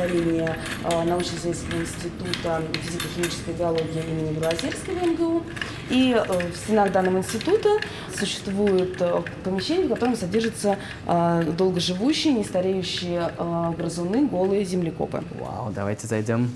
старения 0.00 0.56
а, 0.84 1.04
научно-исследовательского 1.04 1.80
института 1.80 2.62
физико-химической 2.84 3.52
биологии 3.52 4.02
имени 4.02 4.32
Белозерской 4.32 4.94
в 4.94 5.06
МГУ. 5.06 5.42
И 5.90 6.12
э, 6.12 6.50
в 6.50 6.56
стенах 6.56 6.92
данного 6.92 7.18
института 7.18 7.68
существует 8.16 9.00
э, 9.00 9.22
помещение, 9.44 9.86
в 9.86 9.90
котором 9.90 10.16
содержатся 10.16 10.78
долгоживущие, 11.06 12.34
нестареющие 12.34 13.30
грызуны, 13.76 14.26
голые 14.26 14.64
землекопы. 14.64 15.22
Вау, 15.38 15.72
давайте 15.74 16.06
зайдем. 16.06 16.50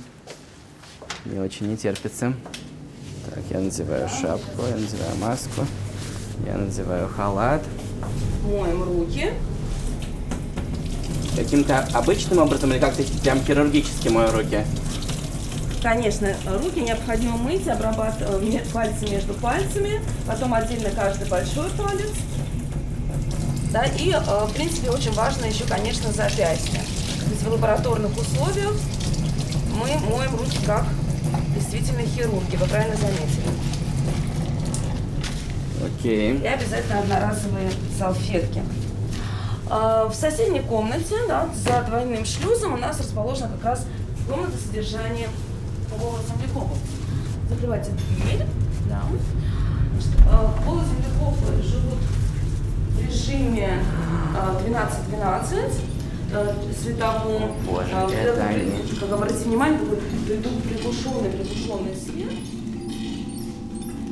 Мне 1.24 1.40
очень 1.40 1.66
не 1.68 1.76
терпится. 1.76 2.32
Так, 3.26 3.42
я 3.50 3.58
надеваю 3.58 4.08
шапку, 4.08 4.62
я 4.68 4.76
надеваю 4.76 5.16
маску, 5.20 5.62
я 6.46 6.56
надеваю 6.56 7.08
халат. 7.08 7.62
Моем 8.44 8.82
руки. 8.84 9.32
Каким-то 11.36 11.80
обычным 11.92 12.38
образом 12.38 12.72
или 12.72 12.78
как-то 12.78 13.02
прям 13.22 13.44
хирургически 13.44 14.08
мою 14.08 14.30
руки? 14.30 14.64
Конечно, 15.82 16.34
руки 16.46 16.80
необходимо 16.80 17.36
мыть, 17.36 17.68
обрабатывать 17.68 18.54
э, 18.54 18.64
пальцы 18.72 19.06
между 19.10 19.34
пальцами, 19.34 20.00
потом 20.26 20.54
отдельно 20.54 20.90
каждый 20.90 21.28
большой 21.28 21.68
палец. 21.70 22.10
Да, 23.70 23.84
и, 23.84 24.12
э, 24.12 24.18
в 24.18 24.52
принципе, 24.54 24.90
очень 24.90 25.12
важно 25.12 25.44
еще, 25.44 25.64
конечно, 25.64 26.10
запястье. 26.12 26.80
То 27.24 27.30
есть 27.30 27.42
в 27.42 27.52
лабораторных 27.52 28.12
условиях 28.16 28.72
мы 29.72 29.88
моем 30.08 30.36
руки 30.36 30.56
как 30.64 30.86
действительно 31.54 32.02
хирурги, 32.02 32.56
вы 32.56 32.66
правильно 32.66 32.96
заметили. 32.96 33.50
Окей. 35.84 36.38
И 36.38 36.46
обязательно 36.46 37.00
одноразовые 37.00 37.70
салфетки. 37.98 38.62
А, 39.70 40.06
в 40.08 40.14
соседней 40.14 40.60
комнате, 40.60 41.16
да, 41.26 41.48
за 41.54 41.82
двойным 41.88 42.24
шлюзом 42.24 42.74
у 42.74 42.76
нас 42.76 42.98
расположена 43.00 43.48
как 43.48 43.64
раз 43.64 43.86
комната 44.28 44.56
содержания 44.58 45.28
полового 45.90 46.18
землекопа. 46.22 46.76
Закрывайте 47.48 47.90
дверь. 47.90 48.46
Да. 48.88 49.02
Половые 50.64 50.86
землекопы 50.86 51.62
живут 51.62 51.98
в 52.90 53.06
режиме 53.06 53.82
12-12 54.66 55.70
а, 56.32 56.54
световом. 56.82 57.52
Боже, 57.66 57.88
а. 57.92 58.10
Как 59.00 59.12
обратите 59.12 59.44
внимание, 59.44 59.78
такой 59.78 59.96
приглушенный, 59.96 61.30
приглушенный 61.30 61.94
свет. 61.96 62.32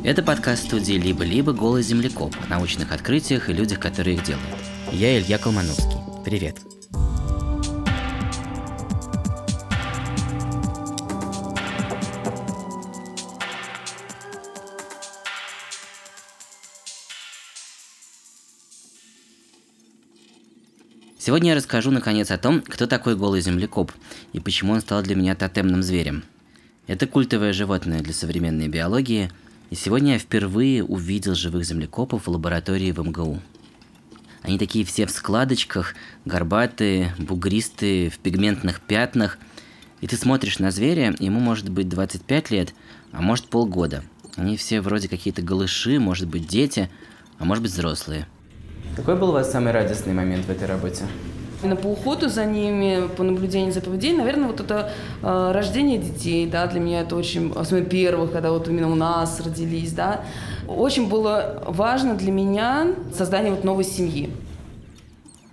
Это 0.04 0.22
подкаст 0.22 0.64
студии 0.64 0.94
«Либо-либо. 0.94 1.52
Голый 1.52 1.82
землекоп» 1.82 2.34
о 2.44 2.50
научных 2.50 2.90
открытиях 2.90 3.48
и 3.48 3.52
людях, 3.52 3.78
которые 3.78 4.16
их 4.16 4.24
делают. 4.24 4.71
Я 4.92 5.19
Илья 5.19 5.38
Колмановский. 5.38 5.97
Привет. 6.22 6.60
Сегодня 21.19 21.50
я 21.50 21.56
расскажу 21.56 21.91
наконец 21.91 22.31
о 22.31 22.36
том, 22.36 22.60
кто 22.60 22.86
такой 22.86 23.16
голый 23.16 23.41
землекоп 23.41 23.92
и 24.34 24.41
почему 24.41 24.75
он 24.75 24.82
стал 24.82 25.02
для 25.02 25.16
меня 25.16 25.34
тотемным 25.34 25.82
зверем. 25.82 26.22
Это 26.86 27.06
культовое 27.06 27.54
животное 27.54 28.00
для 28.00 28.12
современной 28.12 28.69
биологии, 28.69 29.31
и 29.70 29.75
сегодня 29.75 30.12
я 30.14 30.19
впервые 30.19 30.84
увидел 30.84 31.34
живых 31.34 31.64
землекопов 31.64 32.26
в 32.26 32.31
лаборатории 32.31 32.92
в 32.92 32.98
МГУ. 32.98 33.41
Они 34.42 34.58
такие 34.58 34.84
все 34.84 35.06
в 35.06 35.10
складочках, 35.10 35.94
горбатые, 36.25 37.14
бугристые, 37.19 38.10
в 38.10 38.19
пигментных 38.19 38.80
пятнах. 38.80 39.38
И 40.00 40.08
ты 40.08 40.16
смотришь 40.16 40.58
на 40.58 40.72
зверя, 40.72 41.14
ему 41.20 41.38
может 41.38 41.69
быть 41.69 41.88
25 41.88 42.50
лет, 42.50 42.75
а 43.12 43.22
может 43.22 43.47
полгода. 43.47 44.02
Они 44.36 44.56
все 44.56 44.81
вроде 44.81 45.08
какие-то 45.08 45.42
голыши, 45.42 46.00
может 46.00 46.26
быть 46.26 46.48
дети, 46.48 46.91
а 47.38 47.44
может 47.44 47.62
быть 47.62 47.72
взрослые. 47.72 48.26
Какой 48.97 49.16
был 49.16 49.28
у 49.28 49.32
вас 49.32 49.52
самый 49.52 49.72
радостный 49.72 50.12
момент 50.12 50.47
в 50.47 50.50
этой 50.50 50.66
работе? 50.66 51.04
Именно 51.62 51.76
по 51.76 51.86
уходу 51.86 52.28
за 52.28 52.44
ними, 52.44 53.08
по 53.16 53.22
наблюдению 53.22 53.72
за 53.72 53.81
поведением, 53.81 54.19
наверное, 54.19 54.48
вот 54.48 54.58
это 54.58 54.92
э, 55.22 55.52
рождение 55.54 55.98
детей, 55.98 56.47
да, 56.47 56.66
для 56.66 56.81
меня 56.81 57.02
это 57.02 57.14
очень, 57.14 57.52
особенно 57.54 57.86
первых, 57.86 58.32
когда 58.32 58.50
вот 58.50 58.66
именно 58.66 58.91
у 58.91 58.97
нас 58.97 59.41
родились, 59.41 59.92
да, 59.92 60.25
очень 60.66 61.08
было 61.08 61.62
важно 61.66 62.14
для 62.14 62.30
меня 62.30 62.94
создание 63.14 63.52
вот 63.52 63.64
новой 63.64 63.84
семьи. 63.84 64.30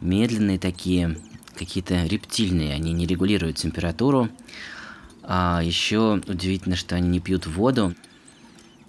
Медленные 0.01 0.59
такие, 0.59 1.17
какие-то 1.55 2.05
рептильные, 2.05 2.73
они 2.73 2.93
не 2.93 3.05
регулируют 3.05 3.57
температуру. 3.57 4.29
А 5.23 5.61
еще 5.63 6.21
удивительно, 6.27 6.75
что 6.75 6.95
они 6.95 7.07
не 7.07 7.19
пьют 7.19 7.45
воду. 7.45 7.93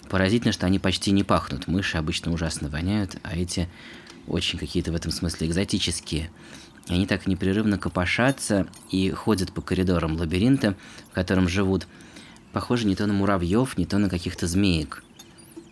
Поразительно, 0.08 0.52
что 0.52 0.66
они 0.66 0.78
почти 0.78 1.10
не 1.10 1.22
пахнут. 1.22 1.66
Мыши 1.66 1.98
обычно 1.98 2.32
ужасно 2.32 2.68
воняют, 2.68 3.16
а 3.22 3.36
эти 3.36 3.68
очень 4.26 4.58
какие-то 4.58 4.92
в 4.92 4.94
этом 4.94 5.12
смысле 5.12 5.48
экзотические. 5.48 6.30
И 6.88 6.94
они 6.94 7.06
так 7.06 7.26
непрерывно 7.26 7.78
копошатся 7.78 8.66
и 8.90 9.10
ходят 9.10 9.52
по 9.52 9.60
коридорам 9.60 10.16
лабиринта, 10.16 10.74
в 11.10 11.14
котором 11.14 11.48
живут. 11.48 11.86
Похоже 12.52 12.86
не 12.86 12.96
то 12.96 13.06
на 13.06 13.12
муравьев, 13.12 13.76
не 13.78 13.86
то 13.86 13.98
на 13.98 14.08
каких-то 14.08 14.46
змеек. 14.46 15.04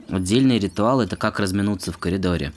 Отдельный 0.08 0.58
ритуал– 0.58 1.00
это 1.02 1.16
как 1.16 1.38
разминуться 1.38 1.92
в 1.92 1.98
коридоре. 1.98 2.52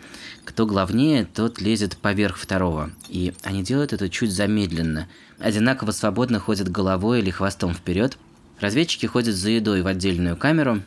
Кто 0.45 0.65
главнее, 0.65 1.25
тот 1.25 1.59
лезет 1.59 1.97
поверх 1.97 2.37
второго. 2.37 2.91
И 3.09 3.33
они 3.43 3.61
делают 3.61 3.91
это 3.91 4.09
чуть 4.09 4.31
замедленно. 4.31 5.09
Одинаково 5.37 5.91
свободно 5.91 6.39
ходят 6.39 6.71
головой 6.71 7.19
или 7.19 7.29
хвостом 7.29 7.73
вперед. 7.73 8.17
Разведчики 8.61 9.05
ходят 9.05 9.35
за 9.35 9.49
едой 9.49 9.81
в 9.81 9.87
отдельную 9.87 10.37
камеру 10.37 10.81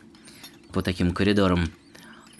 по 0.73 0.81
таким 0.81 1.13
коридорам. 1.13 1.69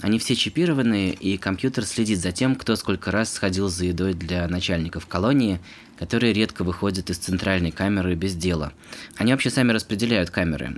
Они 0.02 0.18
все 0.18 0.36
чипированные, 0.36 1.14
и 1.14 1.38
компьютер 1.38 1.86
следит 1.86 2.20
за 2.20 2.32
тем, 2.32 2.56
кто 2.56 2.76
сколько 2.76 3.12
раз 3.12 3.32
сходил 3.32 3.70
за 3.70 3.86
едой 3.86 4.14
для 4.14 4.48
начальников 4.48 5.08
колонии, 5.08 5.62
которые 5.98 6.34
редко 6.34 6.64
выходят 6.64 7.10
из 7.10 7.18
центральной 7.18 7.72
камеры 7.72 8.16
без 8.16 8.36
дела. 8.36 8.74
Они 9.18 9.32
вообще 9.32 9.50
сами 9.50 9.72
распределяют 9.72 10.32
камеры. 10.32 10.78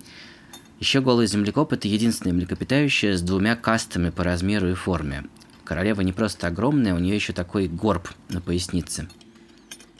Еще 0.79 1.01
голый 1.01 1.25
землекоп– 1.25 1.73
это 1.73 1.87
единственное 1.87 2.35
млекопитающее 2.35 3.17
с 3.17 3.21
двумя 3.21 3.55
кастами 3.55 4.11
по 4.11 4.23
размеру 4.23 4.69
и 4.69 4.75
форме. 4.75 5.23
Королева 5.63 6.01
не 6.01 6.13
просто 6.13 6.47
огромная, 6.47 6.93
у 6.93 6.99
нее 6.99 7.15
еще 7.15 7.33
такой 7.33 7.67
горб 7.67 8.09
на 8.29 8.41
пояснице. 8.41 9.09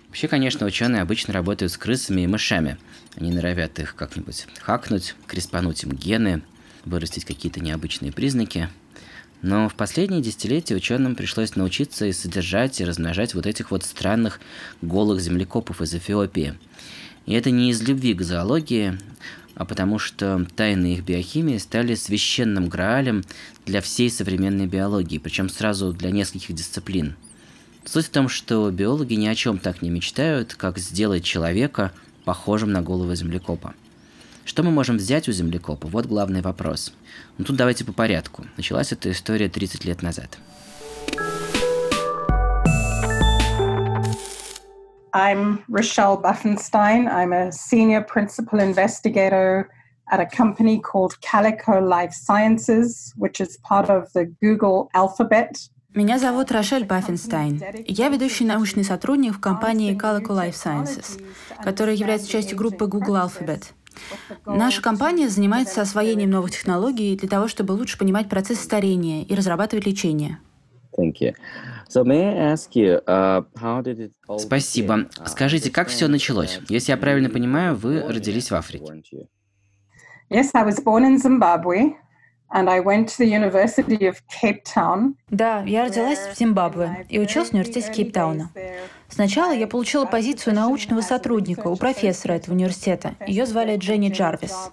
Вообще, 0.07 0.27
конечно, 0.27 0.67
ученые 0.67 1.01
обычно 1.01 1.33
работают 1.33 1.71
с 1.71 1.77
крысами 1.77 2.21
и 2.21 2.27
мышами. 2.27 2.77
Они 3.15 3.31
норовят 3.31 3.79
их 3.79 3.95
как-нибудь 3.95 4.47
хакнуть, 4.59 5.15
креспануть 5.25 5.83
им 5.83 5.91
гены, 5.91 6.43
вырастить 6.85 7.25
какие-то 7.25 7.59
необычные 7.59 8.11
признаки. 8.11 8.69
Но 9.41 9.69
в 9.69 9.75
последние 9.75 10.21
десятилетия 10.21 10.75
ученым 10.75 11.15
пришлось 11.15 11.55
научиться 11.55 12.05
и 12.05 12.13
содержать, 12.13 12.79
и 12.79 12.85
размножать 12.85 13.33
вот 13.33 13.47
этих 13.47 13.71
вот 13.71 13.83
странных 13.83 14.39
голых 14.81 15.21
землекопов 15.21 15.81
из 15.81 15.93
Эфиопии. 15.93 16.55
И 17.25 17.33
это 17.33 17.51
не 17.51 17.71
из 17.71 17.81
любви 17.81 18.13
к 18.13 18.21
зоологии, 18.21 18.97
а 19.57 19.65
потому 19.65 19.97
что 19.97 20.45
тайны 20.55 20.93
их 20.93 21.03
биохимии 21.03 21.57
стали 21.57 21.95
священным 21.95 22.69
граалем 22.69 23.23
для 23.65 23.81
всей 23.81 24.09
современной 24.11 24.67
биологии, 24.67 25.17
причем 25.17 25.49
сразу 25.49 25.93
для 25.93 26.11
нескольких 26.11 26.53
дисциплин. 26.53 27.15
Суть 27.83 28.05
в 28.05 28.09
том, 28.09 28.29
что 28.29 28.69
биологи 28.69 29.15
ни 29.15 29.25
о 29.25 29.33
чем 29.33 29.57
так 29.57 29.81
не 29.81 29.89
мечтают, 29.89 30.53
как 30.53 30.77
сделать 30.77 31.23
человека 31.23 31.91
похожим 32.23 32.71
на 32.71 32.83
голову 32.83 33.15
землекопа. 33.15 33.73
Что 34.45 34.61
мы 34.61 34.69
можем 34.69 34.97
взять 34.97 35.27
у 35.27 35.31
землекопа? 35.31 35.87
Вот 35.87 36.05
главный 36.05 36.41
вопрос. 36.41 36.93
Ну 37.39 37.45
тут 37.45 37.55
давайте 37.55 37.83
по 37.83 37.93
порядку. 37.93 38.45
Началась 38.57 38.91
эта 38.91 39.11
история 39.11 39.49
30 39.49 39.85
лет 39.85 40.03
назад. 40.03 40.37
I'm 45.13 45.63
Rochelle 45.69 46.17
Buffenstein. 46.21 47.07
I'm 47.11 47.33
a 47.33 47.51
senior 47.51 48.01
principal 48.01 48.59
investigator 48.59 49.69
at 50.11 50.19
a 50.19 50.25
company 50.25 50.79
called 50.79 51.19
Calico 51.21 51.79
Life 51.79 52.13
Sciences, 52.13 53.13
which 53.17 53.41
is 53.41 53.57
part 53.57 53.89
of 53.89 54.11
the 54.13 54.25
Google 54.41 54.89
Alphabet. 54.93 55.69
Меня 55.93 56.19
зовут 56.19 56.51
Рошель 56.51 56.85
Баффенстайн. 56.85 57.59
Я 57.87 58.09
ведущий 58.09 58.45
научный 58.45 58.83
сотрудник 58.83 59.35
в 59.35 59.39
компании 59.39 59.95
Calico 59.95 60.35
Life 60.35 60.53
Sciences, 60.53 61.19
которая 61.63 61.95
является 61.95 62.29
частью 62.29 62.57
группы 62.57 62.85
Google 62.85 63.15
Alphabet. 63.15 63.71
Наша 64.45 64.81
компания 64.81 65.27
занимается 65.27 65.81
освоением 65.81 66.29
новых 66.29 66.51
технологий 66.51 67.15
для 67.15 67.27
того, 67.27 67.47
чтобы 67.47 67.71
лучше 67.71 67.97
понимать 67.97 68.29
процесс 68.29 68.59
старения 68.59 69.23
и 69.23 69.33
разрабатывать 69.33 69.87
лечение. 69.87 70.39
Thank 70.97 71.21
you. 71.21 71.33
Uh, 73.07 73.45
Спасибо. 74.39 75.09
Скажите, 75.25 75.71
как 75.71 75.87
все 75.87 76.07
началось? 76.07 76.59
Если 76.69 76.91
я 76.91 76.97
правильно 76.97 77.29
понимаю, 77.29 77.75
вы 77.75 78.01
родились 78.01 78.51
в 78.51 78.55
Африке. 78.55 79.27
Yes, 80.29 80.49
I 80.53 80.65
was 80.65 80.83
born 80.83 81.05
in 81.05 81.17
Zimbabwe. 81.17 81.93
And 82.49 82.69
I 82.69 82.79
went 82.79 83.09
to 83.09 83.17
the 83.17 83.27
University 83.27 84.07
of 84.07 84.21
Cape 84.41 84.63
Town. 84.63 85.15
Да, 85.29 85.63
я 85.63 85.83
родилась 85.83 86.19
в 86.19 86.37
Зимбабве 86.37 87.05
и 87.09 87.19
училась 87.19 87.49
в 87.49 87.53
университете 87.53 87.91
Кейптауна. 87.91 88.51
Сначала 89.09 89.51
я 89.51 89.67
получила 89.67 90.05
позицию 90.05 90.55
научного 90.55 91.01
сотрудника 91.01 91.67
у 91.67 91.75
профессора 91.75 92.33
этого 92.33 92.55
университета. 92.55 93.15
Ее 93.27 93.45
звали 93.45 93.75
Дженни 93.75 94.09
Джарвис. 94.09 94.71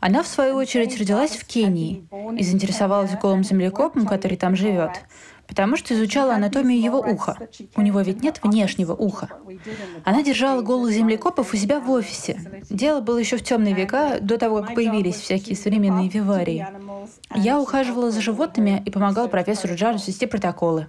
Она, 0.00 0.22
в 0.22 0.28
свою 0.28 0.54
очередь, 0.56 0.98
родилась 1.00 1.32
в 1.32 1.46
Кении 1.46 2.06
и 2.38 2.44
заинтересовалась 2.44 3.18
голым 3.18 3.42
землекопом, 3.42 4.06
который 4.06 4.36
там 4.36 4.54
живет, 4.54 5.00
потому 5.48 5.76
что 5.76 5.94
изучала 5.94 6.34
анатомию 6.34 6.80
его 6.80 6.98
уха. 6.98 7.36
У 7.74 7.80
него 7.80 8.00
ведь 8.02 8.22
нет 8.22 8.40
внешнего 8.42 8.92
уха. 8.92 9.30
Она 10.04 10.22
держала 10.22 10.60
голых 10.62 10.92
землекопов 10.92 11.52
у 11.52 11.56
себя 11.56 11.80
в 11.80 11.90
офисе. 11.90 12.62
Дело 12.70 13.00
было 13.00 13.18
еще 13.18 13.38
в 13.38 13.42
темные 13.42 13.74
века, 13.74 14.18
до 14.20 14.38
того, 14.38 14.62
как 14.62 14.74
появились 14.74 15.16
всякие 15.16 15.56
современные 15.56 16.08
виварии. 16.08 16.66
Я 17.34 17.58
ухаживала 17.58 18.10
за 18.10 18.20
животными 18.20 18.82
и 18.84 18.90
помогала 18.90 19.28
профессору 19.28 19.74
Джарвис 19.74 20.06
вести 20.06 20.26
протоколы. 20.26 20.86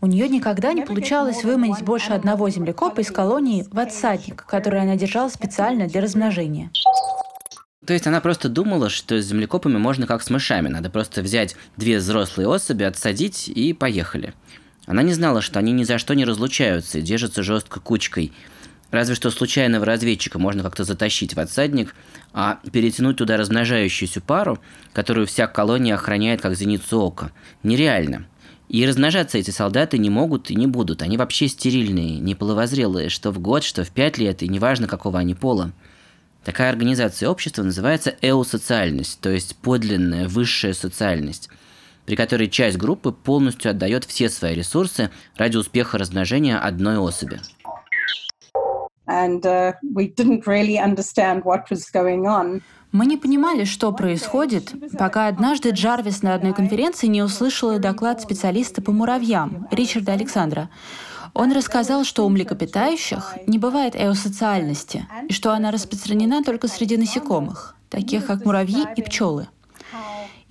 У 0.00 0.06
нее 0.06 0.28
никогда 0.28 0.72
не 0.72 0.82
получалось 0.82 1.44
выманить 1.44 1.82
больше 1.82 2.12
одного 2.12 2.48
землекопа 2.48 3.00
из 3.00 3.10
колонии 3.10 3.66
в 3.70 3.78
отсадник, 3.78 4.44
который 4.46 4.80
она 4.80 4.96
держала 4.96 5.28
специально 5.28 5.86
для 5.86 6.00
размножения. 6.00 6.70
То 7.84 7.92
есть 7.94 8.06
она 8.06 8.20
просто 8.20 8.48
думала, 8.48 8.88
что 8.88 9.20
с 9.20 9.26
землекопами 9.26 9.76
можно 9.76 10.06
как 10.06 10.22
с 10.22 10.30
мышами. 10.30 10.68
Надо 10.68 10.88
просто 10.88 11.20
взять 11.20 11.56
две 11.76 11.98
взрослые 11.98 12.48
особи, 12.48 12.84
отсадить 12.84 13.48
и 13.48 13.72
поехали. 13.72 14.34
Она 14.86 15.02
не 15.02 15.12
знала, 15.12 15.42
что 15.42 15.58
они 15.58 15.72
ни 15.72 15.82
за 15.82 15.98
что 15.98 16.14
не 16.14 16.24
разлучаются 16.24 16.98
и 16.98 17.02
держатся 17.02 17.42
жестко 17.42 17.80
кучкой. 17.80 18.32
Разве 18.92 19.14
что 19.14 19.30
случайного 19.30 19.86
разведчика 19.86 20.38
можно 20.38 20.62
как-то 20.62 20.84
затащить 20.84 21.34
в 21.34 21.40
отсадник, 21.40 21.94
а 22.32 22.60
перетянуть 22.72 23.16
туда 23.16 23.36
размножающуюся 23.36 24.20
пару, 24.20 24.60
которую 24.92 25.26
вся 25.26 25.46
колония 25.46 25.94
охраняет 25.94 26.40
как 26.40 26.54
зеницу 26.54 27.00
ока, 27.00 27.32
нереально. 27.62 28.26
И 28.68 28.86
размножаться 28.86 29.38
эти 29.38 29.50
солдаты 29.50 29.98
не 29.98 30.10
могут 30.10 30.50
и 30.50 30.54
не 30.54 30.66
будут. 30.66 31.02
Они 31.02 31.16
вообще 31.16 31.48
стерильные, 31.48 32.18
неполовозрелые, 32.20 33.08
что 33.08 33.30
в 33.32 33.38
год, 33.38 33.64
что 33.64 33.84
в 33.84 33.90
пять 33.90 34.18
лет, 34.18 34.42
и 34.42 34.48
неважно, 34.48 34.86
какого 34.86 35.18
они 35.18 35.34
пола. 35.34 35.72
Такая 36.44 36.70
организация 36.70 37.28
общества 37.28 37.62
называется 37.62 38.14
эусоциальность, 38.20 39.20
то 39.20 39.30
есть 39.30 39.56
подлинная 39.56 40.26
высшая 40.28 40.74
социальность, 40.74 41.48
при 42.04 42.16
которой 42.16 42.48
часть 42.48 42.78
группы 42.78 43.12
полностью 43.12 43.70
отдает 43.70 44.04
все 44.04 44.28
свои 44.28 44.54
ресурсы 44.54 45.10
ради 45.36 45.56
успеха 45.56 45.98
размножения 45.98 46.58
одной 46.58 46.98
особи. 46.98 47.40
And 49.06 49.44
uh, 49.44 49.74
we 49.94 50.08
didn't 50.14 50.46
really 50.46 50.78
understand 50.78 51.42
what 51.44 51.70
was 51.70 51.90
going 51.92 52.24
on. 52.26 52.62
Мы 52.92 53.06
не 53.06 53.16
понимали, 53.16 53.64
что 53.64 53.90
происходит, 53.92 54.74
пока 54.98 55.26
однажды 55.26 55.70
Джарвис 55.70 56.22
на 56.22 56.34
одной 56.34 56.52
конференции 56.52 57.06
не 57.06 57.22
услышала 57.22 57.78
доклад 57.78 58.20
специалиста 58.20 58.82
по 58.82 58.92
муравьям 58.92 59.66
Ричарда 59.70 60.12
Александра. 60.12 60.68
Он 61.34 61.52
рассказал, 61.52 62.04
что 62.04 62.26
у 62.26 62.28
млекопитающих 62.28 63.36
не 63.46 63.58
бывает 63.58 63.96
эосоциальности, 63.96 65.06
и 65.28 65.32
что 65.32 65.52
она 65.52 65.70
распространена 65.70 66.42
только 66.44 66.68
среди 66.68 66.96
насекомых, 66.96 67.74
таких 67.88 68.26
как 68.26 68.44
муравьи 68.44 68.84
и 68.96 69.02
пчелы. 69.02 69.48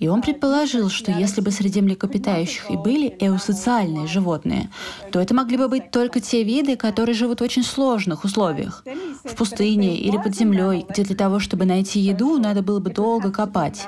И 0.02 0.08
он 0.08 0.20
предположил, 0.20 0.88
что 0.88 1.12
если 1.12 1.40
бы 1.40 1.52
среди 1.52 1.80
млекопитающих 1.80 2.68
и 2.72 2.76
были 2.76 3.14
эусоциальные 3.20 4.08
животные, 4.08 4.68
то 5.12 5.20
это 5.20 5.32
могли 5.32 5.56
бы 5.56 5.68
быть 5.68 5.92
только 5.92 6.18
те 6.18 6.42
виды, 6.42 6.74
которые 6.74 7.14
живут 7.14 7.40
в 7.40 7.44
очень 7.44 7.62
сложных 7.62 8.24
условиях. 8.24 8.84
В 9.22 9.36
пустыне 9.36 9.96
или 9.96 10.16
под 10.16 10.34
землей, 10.34 10.84
где 10.88 11.04
для 11.04 11.14
того, 11.14 11.38
чтобы 11.38 11.66
найти 11.66 12.00
еду, 12.00 12.38
надо 12.38 12.62
было 12.62 12.80
бы 12.80 12.90
долго 12.90 13.30
копать. 13.30 13.86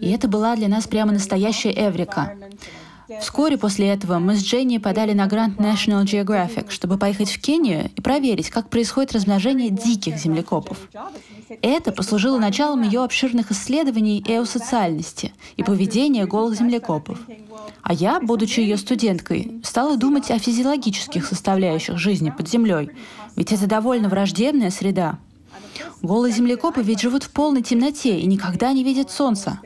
И 0.00 0.10
это 0.10 0.28
была 0.28 0.56
для 0.56 0.68
нас 0.68 0.88
прямо 0.88 1.12
настоящая 1.12 1.74
эврика. 1.76 2.38
Вскоре 3.20 3.58
после 3.58 3.88
этого 3.88 4.18
мы 4.18 4.36
с 4.36 4.42
Дженни 4.42 4.78
подали 4.78 5.12
на 5.12 5.26
грант 5.26 5.58
National 5.58 6.04
Geographic, 6.04 6.70
чтобы 6.70 6.96
поехать 6.96 7.30
в 7.30 7.40
Кению 7.40 7.90
и 7.96 8.00
проверить, 8.00 8.50
как 8.50 8.70
происходит 8.70 9.12
размножение 9.12 9.70
диких 9.70 10.16
землекопов. 10.16 10.78
Это 11.62 11.90
послужило 11.90 12.38
началом 12.38 12.82
ее 12.82 13.02
обширных 13.02 13.50
исследований 13.50 14.22
эосоциальности 14.26 15.32
и 15.56 15.64
поведения 15.64 16.26
голых 16.26 16.56
землекопов. 16.56 17.18
А 17.82 17.92
я, 17.92 18.20
будучи 18.20 18.60
ее 18.60 18.76
студенткой, 18.76 19.60
стала 19.64 19.96
думать 19.96 20.30
о 20.30 20.38
физиологических 20.38 21.26
составляющих 21.26 21.98
жизни 21.98 22.30
под 22.30 22.48
землей, 22.48 22.90
ведь 23.34 23.52
это 23.52 23.66
довольно 23.66 24.08
враждебная 24.08 24.70
среда. 24.70 25.18
Голые 26.02 26.32
землекопы 26.32 26.82
ведь 26.82 27.00
живут 27.00 27.24
в 27.24 27.30
полной 27.30 27.62
темноте 27.62 28.18
и 28.18 28.26
никогда 28.26 28.72
не 28.72 28.84
видят 28.84 29.10
солнца. 29.10 29.60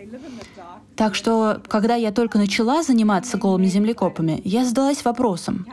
Так 0.96 1.14
что, 1.14 1.61
когда 1.69 1.96
я 1.96 2.12
только 2.12 2.38
начала 2.38 2.82
заниматься 2.82 3.37
голыми 3.37 3.67
землекопами, 3.67 4.41
я 4.44 4.64
задалась 4.64 5.05
вопросом, 5.05 5.67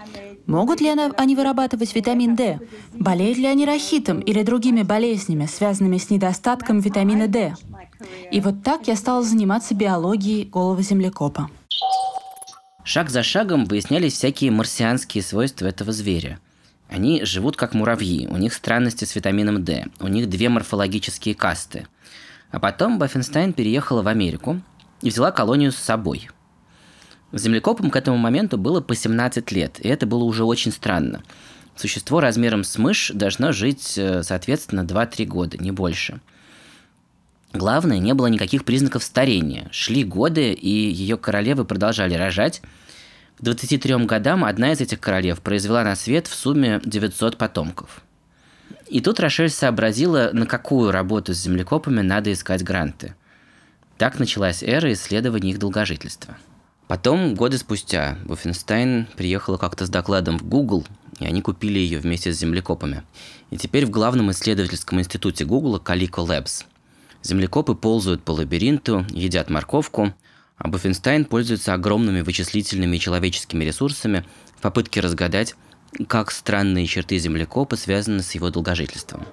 могут 0.48 0.82
ли 0.82 0.90
они 0.90 1.36
вырабатывать 1.36 1.94
витамин 1.94 2.36
D, 2.36 2.60
болеют 2.94 3.38
ли 3.38 3.46
они 3.46 3.66
рахитом 3.66 4.20
или 4.20 4.42
другими 4.44 4.82
болезнями, 4.82 5.46
связанными 5.46 5.98
с 5.98 6.10
недостатком 6.10 6.80
витамина 6.80 7.28
D. 7.28 7.54
И 8.32 8.42
вот 8.42 8.64
так 8.64 8.88
я 8.88 8.96
стала 8.96 9.22
заниматься 9.22 9.76
биологией 9.76 10.46
голого 10.46 10.82
землекопа. 10.82 11.50
Шаг 12.84 13.12
за 13.12 13.22
шагом 13.22 13.66
выяснялись 13.66 14.14
всякие 14.14 14.50
марсианские 14.50 15.24
свойства 15.24 15.68
этого 15.68 15.92
зверя. 15.92 16.40
Они 16.90 17.24
живут 17.24 17.56
как 17.56 17.76
муравьи, 17.76 18.28
у 18.28 18.38
них 18.38 18.54
странности 18.54 19.06
с 19.06 19.16
витамином 19.16 19.64
D, 19.64 19.86
у 20.00 20.08
них 20.08 20.28
две 20.30 20.50
морфологические 20.50 21.36
касты. 21.36 21.88
А 22.50 22.60
потом 22.60 23.00
Баффенстайн 23.00 23.54
переехала 23.54 24.02
в 24.02 24.08
Америку, 24.08 24.60
и 25.02 25.10
взяла 25.10 25.32
колонию 25.32 25.72
с 25.72 25.78
собой. 25.78 26.30
Землекопам 27.34 27.90
к 27.90 27.96
этому 27.96 28.18
моменту 28.18 28.58
было 28.58 28.82
по 28.82 28.96
17 28.96 29.52
лет, 29.52 29.80
и 29.80 29.88
это 29.88 30.06
было 30.06 30.24
уже 30.24 30.44
очень 30.44 30.72
странно. 30.72 31.24
Существо 31.76 32.20
размером 32.20 32.64
с 32.64 32.78
мышь 32.78 33.12
должно 33.14 33.54
жить, 33.54 33.98
э, 33.98 34.24
соответственно, 34.24 34.82
2-3 34.84 35.26
года, 35.26 35.58
не 35.58 35.72
больше. 35.72 36.20
Главное, 37.54 38.00
не 38.00 38.14
было 38.14 38.28
никаких 38.28 38.66
признаков 38.66 39.04
старения. 39.04 39.68
Шли 39.72 40.04
годы, 40.04 40.52
и 40.52 40.70
ее 40.70 41.18
королевы 41.18 41.66
продолжали 41.66 42.14
рожать. 42.14 42.62
К 43.38 43.44
23 43.44 44.06
годам 44.06 44.44
одна 44.44 44.74
из 44.74 44.82
этих 44.82 45.00
королев 45.00 45.42
произвела 45.42 45.84
на 45.84 45.96
свет 45.96 46.28
в 46.28 46.36
сумме 46.36 46.82
900 46.84 47.38
потомков. 47.38 48.02
И 48.88 49.00
тут 49.00 49.22
Рошель 49.22 49.50
сообразила, 49.50 50.32
на 50.34 50.46
какую 50.46 50.92
работу 50.92 51.34
с 51.34 51.42
землекопами 51.42 52.02
надо 52.02 52.34
искать 52.34 52.64
гранты– 52.64 53.16
так 54.02 54.18
началась 54.18 54.64
эра 54.64 54.92
исследований 54.94 55.52
их 55.52 55.60
долгожительства. 55.60 56.36
Потом, 56.88 57.36
годы 57.36 57.60
спустя, 57.60 58.18
Буффенстайн 58.26 59.06
приехала 59.16 59.58
как-то 59.58 59.86
с 59.86 59.92
докладом 59.92 60.40
в 60.40 60.44
Google, 60.44 60.88
и 61.20 61.26
они 61.26 61.44
купили 61.44 61.78
ее 61.78 62.00
вместе 62.00 62.34
с 62.34 62.40
землекопами. 62.40 63.04
И 63.52 63.58
теперь 63.58 63.86
в 63.86 63.92
главном 63.92 64.32
исследовательском 64.32 65.00
институте 65.00 65.46
Google 65.46 65.78
Calico 65.78 66.26
Labs. 66.26 66.66
Землекопы 67.22 67.76
ползают 67.76 68.24
по 68.24 68.32
лабиринту, 68.32 69.06
едят 69.12 69.52
морковку, 69.52 70.16
а 70.58 70.68
Буффенстайн 70.68 71.26
пользуется 71.26 71.76
огромными 71.76 72.22
вычислительными 72.22 72.96
и 72.96 73.00
человеческими 73.00 73.64
ресурсами 73.64 74.26
в 74.58 74.62
попытке 74.62 75.02
разгадать, 75.02 75.54
как 76.08 76.32
странные 76.32 76.88
черты 76.88 77.20
землекопа 77.20 77.76
связаны 77.76 78.24
с 78.24 78.32
его 78.32 78.50
долгожительством. 78.50 79.28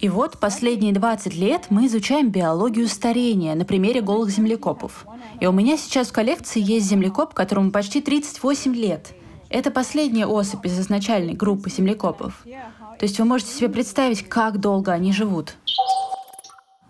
И 0.00 0.08
вот 0.10 0.38
последние 0.38 0.92
20 0.92 1.34
лет 1.34 1.66
мы 1.70 1.86
изучаем 1.86 2.30
биологию 2.30 2.88
старения 2.88 3.54
на 3.54 3.64
примере 3.64 4.02
голых 4.02 4.28
землекопов. 4.28 5.06
И 5.40 5.46
у 5.46 5.52
меня 5.52 5.78
сейчас 5.78 6.08
в 6.08 6.12
коллекции 6.12 6.60
есть 6.60 6.86
землекоп, 6.86 7.32
которому 7.32 7.70
почти 7.70 8.02
38 8.02 8.74
лет. 8.74 9.14
Это 9.48 9.70
последняя 9.70 10.26
особь 10.26 10.66
из 10.66 10.78
изначальной 10.78 11.32
группы 11.32 11.70
землекопов. 11.70 12.42
То 12.44 13.02
есть 13.02 13.18
вы 13.18 13.24
можете 13.24 13.52
себе 13.52 13.70
представить, 13.70 14.28
как 14.28 14.60
долго 14.60 14.92
они 14.92 15.12
живут. 15.12 15.56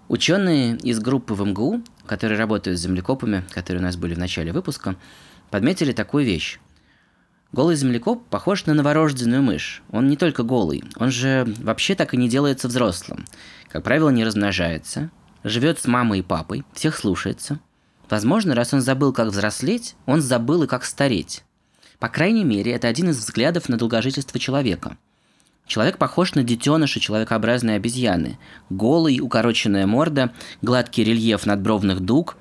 Ученые 0.08 0.76
из 0.76 0.98
группы 0.98 1.34
в 1.34 1.46
МГУ, 1.46 1.82
которые 2.06 2.38
работают 2.38 2.78
с 2.78 2.82
землекопами, 2.82 3.44
которые 3.50 3.80
у 3.80 3.84
нас 3.84 3.96
были 3.96 4.14
в 4.14 4.18
начале 4.18 4.52
выпуска, 4.52 4.96
подметили 5.50 5.92
такую 5.92 6.24
вещь. 6.24 6.58
Голый 7.54 7.76
землекоп 7.76 8.26
похож 8.30 8.66
на 8.66 8.74
новорожденную 8.74 9.40
мышь. 9.40 9.84
Он 9.92 10.08
не 10.08 10.16
только 10.16 10.42
голый, 10.42 10.82
он 10.96 11.12
же 11.12 11.46
вообще 11.60 11.94
так 11.94 12.12
и 12.12 12.16
не 12.16 12.28
делается 12.28 12.66
взрослым. 12.66 13.26
Как 13.68 13.84
правило, 13.84 14.10
не 14.10 14.24
размножается, 14.24 15.12
живет 15.44 15.78
с 15.78 15.86
мамой 15.86 16.18
и 16.18 16.22
папой, 16.22 16.64
всех 16.72 16.96
слушается. 16.96 17.60
Возможно, 18.10 18.56
раз 18.56 18.74
он 18.74 18.80
забыл, 18.80 19.12
как 19.12 19.28
взрослеть, 19.28 19.94
он 20.04 20.20
забыл 20.20 20.64
и 20.64 20.66
как 20.66 20.84
стареть. 20.84 21.44
По 22.00 22.08
крайней 22.08 22.42
мере, 22.42 22.72
это 22.72 22.88
один 22.88 23.10
из 23.10 23.18
взглядов 23.18 23.68
на 23.68 23.76
долгожительство 23.76 24.40
человека. 24.40 24.96
Человек 25.68 25.96
похож 25.96 26.34
на 26.34 26.42
детеныша 26.42 26.98
человекообразной 26.98 27.76
обезьяны. 27.76 28.36
Голый, 28.68 29.20
укороченная 29.20 29.86
морда, 29.86 30.32
гладкий 30.60 31.04
рельеф 31.04 31.46
надбровных 31.46 32.00
дуг, 32.00 32.36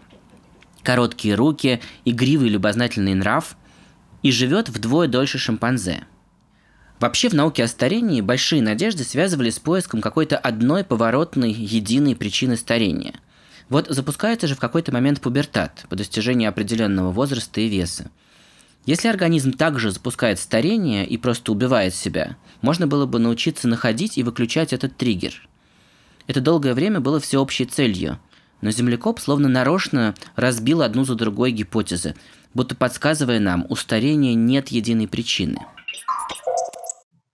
короткие 0.81 1.35
руки, 1.35 1.81
игривый 2.03 2.49
любознательный 2.49 3.13
нрав– 3.13 3.55
и 4.23 4.31
живет 4.31 4.69
вдвое 4.69 5.07
дольше 5.07 5.37
шимпанзе. 5.37 6.05
Вообще 6.99 7.29
в 7.29 7.33
науке 7.33 7.65
о 7.65 7.67
старении 7.67 8.21
большие 8.21 8.61
надежды 8.61 9.03
связывали 9.03 9.49
с 9.49 9.59
поиском 9.59 10.01
какой-то 10.01 10.37
одной 10.37 10.83
поворотной, 10.83 11.51
единой 11.51 12.15
причины 12.15 12.55
старения. 12.55 13.15
Вот 13.69 13.87
запускается 13.89 14.47
же 14.47 14.55
в 14.55 14.59
какой-то 14.59 14.93
момент 14.93 15.19
пубертат 15.19 15.85
по 15.89 15.95
достижении 15.95 16.47
определенного 16.47 17.11
возраста 17.11 17.59
и 17.59 17.67
веса. 17.67 18.09
Если 18.85 19.07
организм 19.07 19.53
также 19.53 19.91
запускает 19.91 20.39
старение 20.39 21.05
и 21.05 21.17
просто 21.17 21.51
убивает 21.51 21.93
себя, 21.93 22.37
можно 22.61 22.87
было 22.87 23.05
бы 23.05 23.19
научиться 23.19 23.67
находить 23.67 24.17
и 24.17 24.23
выключать 24.23 24.73
этот 24.73 24.95
триггер. 24.97 25.47
Это 26.27 26.41
долгое 26.41 26.73
время 26.73 26.99
было 26.99 27.19
всеобщей 27.19 27.65
целью, 27.65 28.19
но 28.61 28.71
землекоп 28.71 29.19
словно 29.19 29.49
нарочно 29.49 30.15
разбил 30.35 30.81
одну 30.81 31.03
за 31.03 31.15
другой 31.15 31.51
гипотезы, 31.51 32.15
будто 32.53 32.75
подсказывая 32.75 33.39
нам, 33.39 33.65
у 33.69 33.75
старения 33.75 34.33
нет 34.33 34.69
единой 34.69 35.07
причины. 35.07 35.59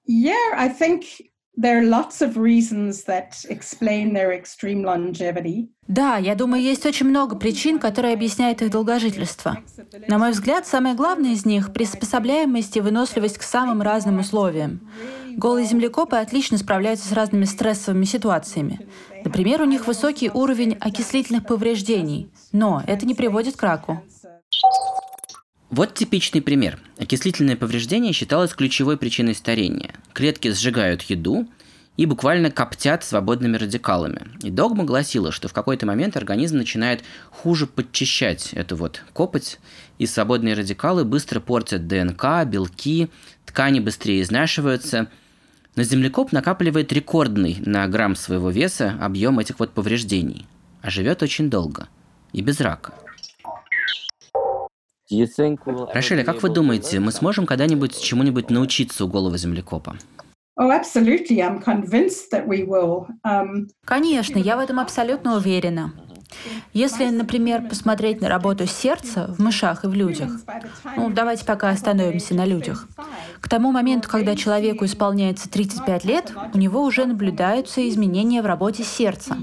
Yeah, 0.07 0.55
I 0.57 0.69
think 0.69 1.03
there 1.55 1.79
are 1.79 1.87
lots 1.87 2.21
of 2.21 2.35
reasons 2.35 3.05
that 3.05 3.45
explain 3.49 4.13
their 4.13 4.31
extreme 4.31 4.83
longevity. 4.83 5.69
Да, 5.87 6.17
я 6.17 6.35
думаю, 6.35 6.63
есть 6.63 6.85
очень 6.85 7.07
много 7.07 7.35
причин, 7.35 7.79
которые 7.79 8.13
объясняют 8.13 8.61
их 8.61 8.71
долгожительство. 8.71 9.57
На 10.07 10.17
мой 10.17 10.31
взгляд, 10.31 10.65
самое 10.65 10.95
главное 10.95 11.31
из 11.31 11.45
них— 11.45 11.73
приспособляемость 11.73 12.77
и 12.77 12.81
выносливость 12.81 13.37
к 13.37 13.43
самым 13.43 13.81
разным 13.81 14.19
условиям. 14.19 14.81
Голые 15.35 15.65
землекопы 15.65 16.17
отлично 16.17 16.57
справляются 16.57 17.07
с 17.07 17.11
разными 17.11 17.45
стрессовыми 17.45 18.05
ситуациями. 18.05 18.87
Например, 19.23 19.61
у 19.61 19.65
них 19.65 19.87
высокий 19.87 20.29
уровень 20.29 20.77
окислительных 20.79 21.45
повреждений, 21.45 22.29
но 22.51 22.83
это 22.87 23.05
не 23.05 23.15
приводит 23.15 23.57
к 23.57 23.63
раку. 23.63 24.01
Вот 25.69 25.93
типичный 25.93 26.41
пример. 26.41 26.79
Окислительное 26.97 27.55
повреждение 27.55 28.11
считалось 28.11 28.53
ключевой 28.53 28.97
причиной 28.97 29.35
старения. 29.35 29.93
Клетки 30.13 30.51
сжигают 30.51 31.03
еду 31.03 31.47
и 31.95 32.07
буквально 32.07 32.49
коптят 32.49 33.03
свободными 33.03 33.55
радикалами. 33.55 34.21
И 34.41 34.49
догма 34.49 34.83
гласила, 34.83 35.31
что 35.31 35.47
в 35.47 35.53
какой-то 35.53 35.85
момент 35.85 36.17
организм 36.17 36.57
начинает 36.57 37.03
хуже 37.29 37.67
подчищать 37.67 38.53
эту 38.53 38.77
вот 38.77 39.03
копоть, 39.13 39.59
и 39.99 40.07
свободные 40.07 40.55
радикалы 40.55 41.05
быстро 41.05 41.39
портят 41.39 41.85
ДНК, 41.85 42.45
белки, 42.47 43.09
ткани 43.45 43.79
быстрее 43.79 44.23
изнашиваются. 44.23 45.07
Но 45.75 45.83
землекоп 45.83 46.31
накапливает 46.31 46.91
рекордный 46.91 47.57
на 47.63 47.87
грамм 47.87 48.15
своего 48.15 48.49
веса 48.49 48.97
объем 48.99 49.37
этих 49.37 49.59
вот 49.59 49.73
повреждений, 49.75 50.47
а 50.81 50.89
живет 50.89 51.21
очень 51.21 51.51
долго 51.51 51.89
и 52.33 52.41
без 52.41 52.59
рака. 52.59 52.93
Рошель, 55.11 56.21
а 56.21 56.23
как 56.23 56.43
вы 56.43 56.49
думаете, 56.49 56.99
мы 56.99 57.11
сможем 57.11 57.45
когда-нибудь 57.45 57.99
чему-нибудь 57.99 58.49
научиться 58.49 59.05
у 59.05 59.07
голого 59.07 59.37
землекопа? 59.37 59.95
Oh. 60.59 60.67
Um, 63.25 63.67
Конечно, 63.85 64.37
я 64.37 64.57
в 64.57 64.59
этом 64.59 64.79
абсолютно 64.79 65.37
уверена. 65.37 65.93
Если, 66.73 67.05
например, 67.09 67.67
посмотреть 67.67 68.21
на 68.21 68.29
работу 68.29 68.67
сердца 68.67 69.33
в 69.35 69.41
мышах 69.41 69.83
и 69.83 69.87
в 69.87 69.93
людях, 69.93 70.29
ну, 70.95 71.09
давайте 71.09 71.45
пока 71.45 71.69
остановимся 71.69 72.35
на 72.35 72.45
людях. 72.45 72.87
К 73.39 73.49
тому 73.49 73.71
моменту, 73.71 74.09
когда 74.09 74.35
человеку 74.35 74.85
исполняется 74.85 75.49
35 75.49 76.05
лет, 76.05 76.31
у 76.53 76.57
него 76.57 76.83
уже 76.83 77.05
наблюдаются 77.05 77.87
изменения 77.89 78.41
в 78.41 78.45
работе 78.45 78.83
сердца. 78.83 79.37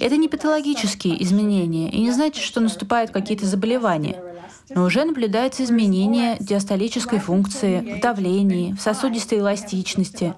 Это 0.00 0.16
не 0.16 0.28
патологические 0.28 1.22
изменения 1.22 1.90
и 1.90 2.00
не 2.00 2.10
значит, 2.10 2.42
что 2.42 2.60
наступают 2.60 3.12
какие-то 3.12 3.46
заболевания 3.46 4.29
но 4.70 4.84
уже 4.84 5.04
наблюдаются 5.04 5.64
изменения 5.64 6.36
диастолической 6.40 7.18
функции, 7.18 7.98
в 7.98 8.00
давлении, 8.00 8.72
в 8.72 8.80
сосудистой 8.80 9.38
эластичности. 9.38 10.34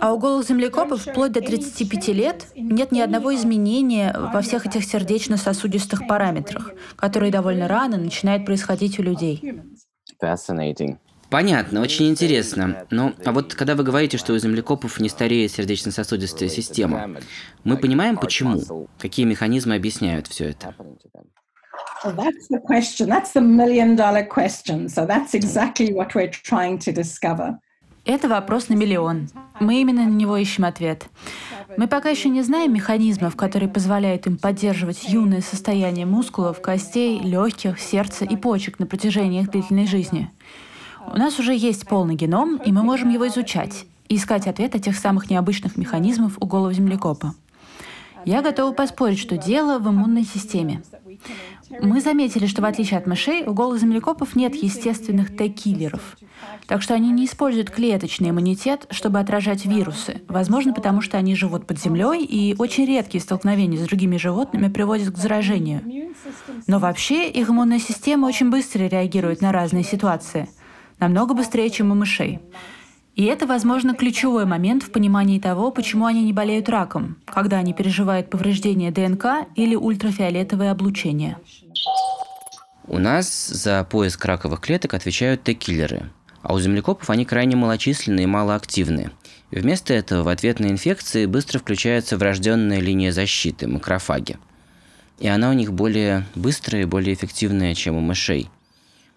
А 0.00 0.12
у 0.12 0.18
голых 0.18 0.46
землекопов 0.46 1.02
вплоть 1.02 1.32
до 1.32 1.40
35 1.40 2.08
лет 2.08 2.46
нет 2.54 2.92
ни 2.92 3.00
одного 3.00 3.34
изменения 3.34 4.14
во 4.32 4.40
всех 4.42 4.66
этих 4.66 4.84
сердечно-сосудистых 4.84 6.06
параметрах, 6.06 6.72
которые 6.96 7.32
довольно 7.32 7.68
рано 7.68 7.96
начинают 7.96 8.44
происходить 8.44 8.98
у 8.98 9.02
людей. 9.02 9.62
Понятно, 11.30 11.82
очень 11.82 12.08
интересно. 12.08 12.86
Но 12.90 13.12
а 13.24 13.32
вот 13.32 13.54
когда 13.54 13.74
вы 13.74 13.84
говорите, 13.84 14.16
что 14.16 14.32
у 14.32 14.38
землекопов 14.38 14.98
не 14.98 15.08
стареет 15.08 15.52
сердечно-сосудистая 15.52 16.48
система, 16.48 17.16
мы 17.64 17.76
понимаем 17.76 18.16
почему? 18.16 18.88
Какие 18.98 19.26
механизмы 19.26 19.74
объясняют 19.74 20.26
все 20.26 20.50
это? 20.50 20.74
Well, 22.04 22.14
that's 22.14 22.46
the 22.48 22.60
question. 22.60 23.08
That's 23.08 23.32
the 23.32 23.40
million 23.40 23.96
dollar 23.96 24.24
question. 24.24 24.88
So 24.88 25.04
that's 25.04 25.34
exactly 25.34 25.92
what 25.92 26.14
we're 26.14 26.30
trying 26.30 26.78
to 26.78 26.92
discover. 26.92 27.58
Это 28.04 28.28
вопрос 28.28 28.68
на 28.68 28.74
миллион. 28.74 29.28
Мы 29.60 29.82
именно 29.82 30.04
на 30.04 30.14
него 30.14 30.36
ищем 30.36 30.64
ответ. 30.64 31.08
Мы 31.76 31.88
пока 31.88 32.08
еще 32.08 32.28
не 32.30 32.42
знаем 32.42 32.72
механизмов, 32.72 33.36
которые 33.36 33.68
позволяют 33.68 34.26
им 34.26 34.38
поддерживать 34.38 35.04
юное 35.08 35.42
состояние 35.42 36.06
мускулов, 36.06 36.62
костей, 36.62 37.20
легких, 37.20 37.78
сердца 37.78 38.24
и 38.24 38.36
почек 38.36 38.78
на 38.78 38.86
протяжении 38.86 39.42
их 39.42 39.50
длительной 39.50 39.86
жизни. 39.86 40.30
У 41.12 41.18
нас 41.18 41.38
уже 41.38 41.54
есть 41.54 41.86
полный 41.86 42.14
геном, 42.14 42.56
и 42.64 42.72
мы 42.72 42.82
можем 42.82 43.10
его 43.10 43.26
изучать 43.28 43.84
и 44.08 44.16
искать 44.16 44.46
ответ 44.46 44.74
о 44.74 44.78
тех 44.78 44.96
самых 44.96 45.28
необычных 45.28 45.76
механизмов 45.76 46.38
у 46.40 46.46
голого 46.46 46.72
землекопа. 46.72 47.34
Я 48.28 48.42
готова 48.42 48.74
поспорить, 48.74 49.18
что 49.18 49.38
дело 49.38 49.78
в 49.78 49.88
иммунной 49.88 50.24
системе. 50.24 50.82
Мы 51.80 52.02
заметили, 52.02 52.44
что 52.44 52.60
в 52.60 52.66
отличие 52.66 52.98
от 52.98 53.06
мышей, 53.06 53.42
у 53.46 53.54
голых 53.54 53.80
землекопов 53.80 54.36
нет 54.36 54.54
естественных 54.54 55.34
Т-киллеров. 55.34 56.18
Так 56.66 56.82
что 56.82 56.92
они 56.92 57.10
не 57.10 57.24
используют 57.24 57.70
клеточный 57.70 58.28
иммунитет, 58.28 58.86
чтобы 58.90 59.18
отражать 59.18 59.64
вирусы. 59.64 60.20
Возможно, 60.28 60.74
потому 60.74 61.00
что 61.00 61.16
они 61.16 61.34
живут 61.34 61.66
под 61.66 61.80
землей, 61.80 62.22
и 62.22 62.54
очень 62.58 62.84
редкие 62.84 63.22
столкновения 63.22 63.78
с 63.78 63.86
другими 63.88 64.18
животными 64.18 64.68
приводят 64.68 65.14
к 65.14 65.16
заражению. 65.16 65.80
Но 66.66 66.78
вообще 66.78 67.30
их 67.30 67.48
иммунная 67.48 67.78
система 67.78 68.26
очень 68.26 68.50
быстро 68.50 68.84
реагирует 68.84 69.40
на 69.40 69.52
разные 69.52 69.84
ситуации. 69.84 70.50
Намного 71.00 71.32
быстрее, 71.32 71.70
чем 71.70 71.92
у 71.92 71.94
мышей. 71.94 72.40
И 73.18 73.24
это, 73.24 73.48
возможно, 73.48 73.96
ключевой 73.96 74.46
момент 74.46 74.84
в 74.84 74.92
понимании 74.92 75.40
того, 75.40 75.72
почему 75.72 76.06
они 76.06 76.22
не 76.22 76.32
болеют 76.32 76.68
раком, 76.68 77.16
когда 77.24 77.58
они 77.58 77.74
переживают 77.74 78.30
повреждение 78.30 78.92
ДНК 78.92 79.48
или 79.56 79.74
ультрафиолетовое 79.74 80.70
облучение. 80.70 81.36
У 82.86 82.98
нас 82.98 83.48
за 83.48 83.82
поиск 83.82 84.24
раковых 84.24 84.60
клеток 84.60 84.94
отвечают 84.94 85.42
Т-киллеры, 85.42 86.10
а 86.42 86.54
у 86.54 86.60
землекопов 86.60 87.10
они 87.10 87.24
крайне 87.24 87.56
малочисленные 87.56 88.22
и 88.22 88.28
малоактивны. 88.28 89.10
И 89.50 89.58
вместо 89.58 89.94
этого 89.94 90.22
в 90.22 90.28
ответ 90.28 90.60
на 90.60 90.66
инфекции 90.66 91.26
быстро 91.26 91.58
включается 91.58 92.16
врожденная 92.18 92.78
линия 92.78 93.10
защиты– 93.10 93.66
макрофаги. 93.68 94.38
И 95.18 95.26
она 95.26 95.50
у 95.50 95.54
них 95.54 95.72
более 95.72 96.24
быстрая 96.36 96.82
и 96.82 96.86
более 96.86 97.14
эффективная, 97.14 97.74
чем 97.74 97.96
у 97.96 98.00
мышей– 98.00 98.48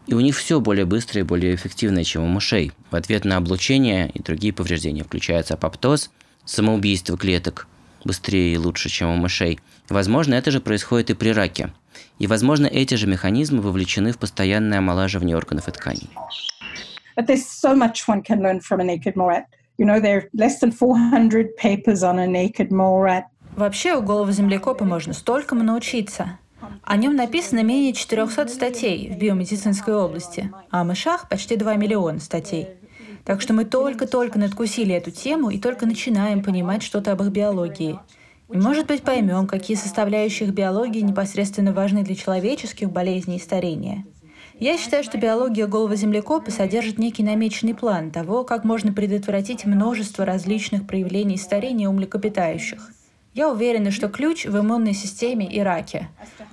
и 0.07 0.13
у 0.13 0.19
них 0.19 0.35
все 0.35 0.59
более 0.59 0.85
быстрое 0.85 1.23
и 1.23 1.27
более 1.27 1.55
эффективное, 1.55 2.03
чем 2.03 2.23
у 2.23 2.27
мышей. 2.27 2.71
В 2.89 2.95
ответ 2.95 3.25
на 3.25 3.37
облучение 3.37 4.09
и 4.13 4.21
другие 4.21 4.53
повреждения 4.53 5.03
включается 5.03 5.53
апоптоз, 5.53 6.11
самоубийство 6.45 7.17
клеток 7.17 7.67
быстрее 8.03 8.53
и 8.53 8.57
лучше, 8.57 8.89
чем 8.89 9.09
у 9.09 9.15
мышей. 9.15 9.59
возможно, 9.89 10.33
это 10.33 10.51
же 10.51 10.59
происходит 10.61 11.09
и 11.09 11.13
при 11.13 11.29
раке. 11.29 11.73
И, 12.19 12.27
возможно, 12.27 12.67
эти 12.67 12.95
же 12.95 13.07
механизмы 13.07 13.61
вовлечены 13.61 14.11
в 14.11 14.17
постоянное 14.17 14.79
омолаживание 14.79 15.35
органов 15.35 15.67
и 15.67 15.71
тканей. 15.71 16.09
But 17.17 17.27
there's 17.27 17.45
so 17.45 17.75
much 17.75 18.07
one 18.07 18.23
can 18.23 18.41
learn 18.41 18.61
from 18.61 18.79
a 18.79 18.83
naked 18.83 19.15
mole 19.15 19.29
rat. 19.29 19.45
You 19.77 19.85
know, 19.85 19.99
there 19.99 20.17
are 20.17 20.29
less 20.33 20.59
than 20.59 20.71
400 20.71 21.55
papers 21.57 22.03
on 22.03 22.19
a 22.19 22.27
naked 22.27 22.71
mole 22.71 23.01
rat. 23.01 23.25
Вообще 23.55 23.95
у 23.95 24.01
голого 24.01 24.31
землекопа 24.31 24.85
можно 24.85 25.13
столькому 25.13 25.63
научиться. 25.63 26.39
О 26.83 26.97
нем 26.97 27.15
написано 27.15 27.63
менее 27.63 27.93
400 27.93 28.47
статей 28.47 29.09
в 29.09 29.17
биомедицинской 29.17 29.95
области, 29.95 30.51
а 30.69 30.81
о 30.81 30.83
мышах 30.83 31.29
почти 31.29 31.55
2 31.55 31.75
миллиона 31.75 32.19
статей. 32.19 32.67
Так 33.23 33.41
что 33.41 33.53
мы 33.53 33.65
только-только 33.65 34.39
надкусили 34.39 34.95
эту 34.95 35.11
тему 35.11 35.49
и 35.49 35.59
только 35.59 35.85
начинаем 35.85 36.43
понимать 36.43 36.83
что-то 36.83 37.11
об 37.11 37.21
их 37.21 37.29
биологии. 37.29 37.99
И, 38.51 38.57
может 38.57 38.87
быть, 38.87 39.03
поймем, 39.03 39.47
какие 39.47 39.77
составляющие 39.77 40.49
их 40.49 40.55
биологии 40.55 41.01
непосредственно 41.01 41.71
важны 41.71 42.03
для 42.03 42.15
человеческих 42.15 42.91
болезней 42.91 43.37
и 43.37 43.41
старения. 43.41 44.05
Я 44.59 44.77
считаю, 44.77 45.03
что 45.03 45.17
биология 45.17 45.65
голого 45.67 45.95
землекопа 45.95 46.51
содержит 46.51 46.99
некий 46.99 47.23
намеченный 47.23 47.73
план 47.73 48.11
того, 48.11 48.43
как 48.43 48.63
можно 48.63 48.91
предотвратить 48.91 49.65
множество 49.65 50.25
различных 50.25 50.85
проявлений 50.85 51.37
старения 51.37 51.89
у 51.89 51.93
млекопитающих– 51.93 52.91
я 53.33 53.49
уверена, 53.49 53.91
что 53.91 54.09
ключ 54.09 54.45
в 54.45 54.59
иммунной 54.59 54.93
системе 54.93 55.49
и 55.49 55.59
раке. 55.61 56.09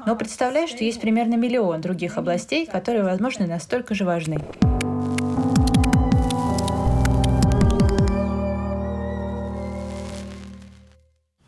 Но 0.07 0.15
представляю, 0.15 0.69
что 0.69 0.85
есть 0.85 1.01
примерно 1.01 1.35
миллион 1.35 1.81
других 1.81 2.19
областей, 2.19 2.67
которые, 2.67 3.03
возможно, 3.03 3.47
настолько 3.47 3.95
же 3.95 4.05
важны. 4.05 4.39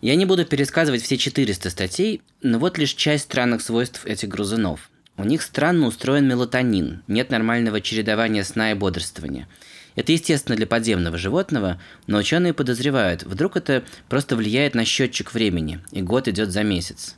Я 0.00 0.16
не 0.16 0.24
буду 0.24 0.46
пересказывать 0.46 1.02
все 1.02 1.18
400 1.18 1.70
статей, 1.70 2.22
но 2.42 2.58
вот 2.58 2.78
лишь 2.78 2.94
часть 2.94 3.24
странных 3.24 3.60
свойств 3.60 4.06
этих 4.06 4.28
грызунов. 4.30 4.90
У 5.18 5.24
них 5.24 5.42
странно 5.42 5.86
устроен 5.86 6.26
мелатонин, 6.26 7.02
нет 7.06 7.30
нормального 7.30 7.82
чередования 7.82 8.42
сна 8.42 8.72
и 8.72 8.74
бодрствования– 8.74 9.46
это 10.00 10.12
естественно 10.12 10.56
для 10.56 10.66
подземного 10.66 11.18
животного, 11.18 11.78
но 12.06 12.16
ученые 12.16 12.54
подозревают, 12.54 13.22
вдруг 13.22 13.58
это 13.58 13.84
просто 14.08 14.34
влияет 14.34 14.74
на 14.74 14.86
счетчик 14.86 15.34
времени, 15.34 15.80
и 15.92 16.00
год 16.00 16.26
идет 16.26 16.50
за 16.50 16.62
месяц. 16.62 17.16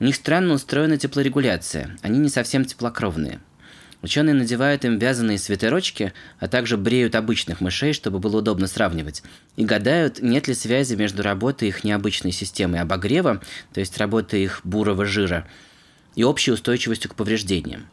У 0.00 0.04
них 0.04 0.16
странно 0.16 0.54
устроена 0.54 0.98
теплорегуляция, 0.98 1.96
они 2.02 2.18
не 2.18 2.28
совсем 2.28 2.64
теплокровные. 2.64 3.38
Ученые 4.02 4.34
надевают 4.34 4.84
им 4.84 4.98
вязаные 4.98 5.38
свитерочки, 5.38 6.12
а 6.40 6.48
также 6.48 6.76
бреют 6.76 7.14
обычных 7.14 7.60
мышей, 7.60 7.92
чтобы 7.92 8.18
было 8.18 8.38
удобно 8.38 8.66
сравнивать. 8.66 9.22
И 9.54 9.64
гадают, 9.64 10.20
нет 10.20 10.48
ли 10.48 10.54
связи 10.54 10.96
между 10.96 11.22
работой 11.22 11.68
их 11.68 11.84
необычной 11.84 12.32
системой 12.32 12.80
обогрева, 12.80 13.40
то 13.72 13.78
есть 13.78 13.96
работой 13.98 14.42
их 14.42 14.62
бурого 14.64 15.06
жира, 15.06 15.46
и 16.16 16.24
общей 16.24 16.50
устойчивостью 16.50 17.12
к 17.12 17.14
повреждениям. 17.14 17.86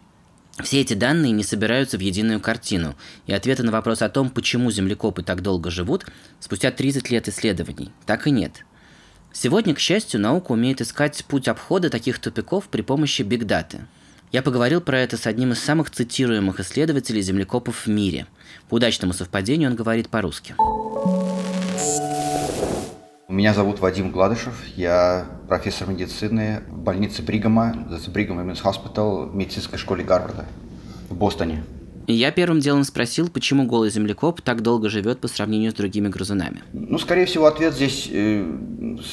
Все 0.59 0.81
эти 0.81 0.93
данные 0.93 1.31
не 1.31 1.43
собираются 1.43 1.97
в 1.97 2.01
единую 2.01 2.39
картину, 2.39 2.95
и 3.25 3.33
ответа 3.33 3.63
на 3.63 3.71
вопрос 3.71 4.01
о 4.01 4.09
том, 4.09 4.29
почему 4.29 4.69
землекопы 4.71 5.23
так 5.23 5.41
долго 5.41 5.71
живут, 5.71 6.05
спустя 6.39 6.71
30 6.71 7.09
лет 7.09 7.27
исследований, 7.27 7.91
так 8.05 8.27
и 8.27 8.31
нет. 8.31 8.65
Сегодня, 9.33 9.73
к 9.73 9.79
счастью, 9.79 10.19
наука 10.19 10.51
умеет 10.51 10.81
искать 10.81 11.23
путь 11.25 11.47
обхода 11.47 11.89
таких 11.89 12.19
тупиков 12.19 12.67
при 12.67 12.81
помощи 12.81 13.21
бигдаты– 13.21 13.87
я 14.31 14.41
поговорил 14.41 14.79
про 14.79 14.99
это 14.99 15.17
с 15.17 15.27
одним 15.27 15.51
из 15.51 15.59
самых 15.59 15.91
цитируемых 15.91 16.61
исследователей 16.61 17.21
землекопов 17.21 17.85
в 17.85 17.87
мире. 17.87 18.27
По 18.69 18.75
удачному 18.75 19.11
совпадению 19.11 19.69
он 19.69 19.75
говорит 19.75 20.07
по-русски. 20.07 20.55
Меня 23.31 23.53
зовут 23.53 23.79
Вадим 23.79 24.11
Гладышев, 24.11 24.61
я 24.75 25.25
профессор 25.47 25.87
медицины 25.87 26.63
в 26.67 26.79
больнице 26.79 27.21
Бригама, 27.21 27.73
Бригам 28.09 28.41
Women's 28.41 28.61
Hospital 28.61 29.31
в 29.31 29.35
медицинской 29.35 29.79
школе 29.79 30.03
Гарварда 30.03 30.45
в 31.09 31.15
Бостоне. 31.15 31.63
Я 32.07 32.31
первым 32.31 32.59
делом 32.59 32.83
спросил, 32.83 33.29
почему 33.29 33.65
голый 33.65 33.89
землекоп 33.89 34.41
так 34.41 34.61
долго 34.61 34.89
живет 34.89 35.21
по 35.21 35.29
сравнению 35.29 35.71
с 35.71 35.75
другими 35.75 36.09
грызунами. 36.09 36.61
Ну, 36.73 36.97
скорее 36.97 37.25
всего, 37.25 37.45
ответ 37.45 37.73
здесь 37.73 38.09
э, 38.11 38.45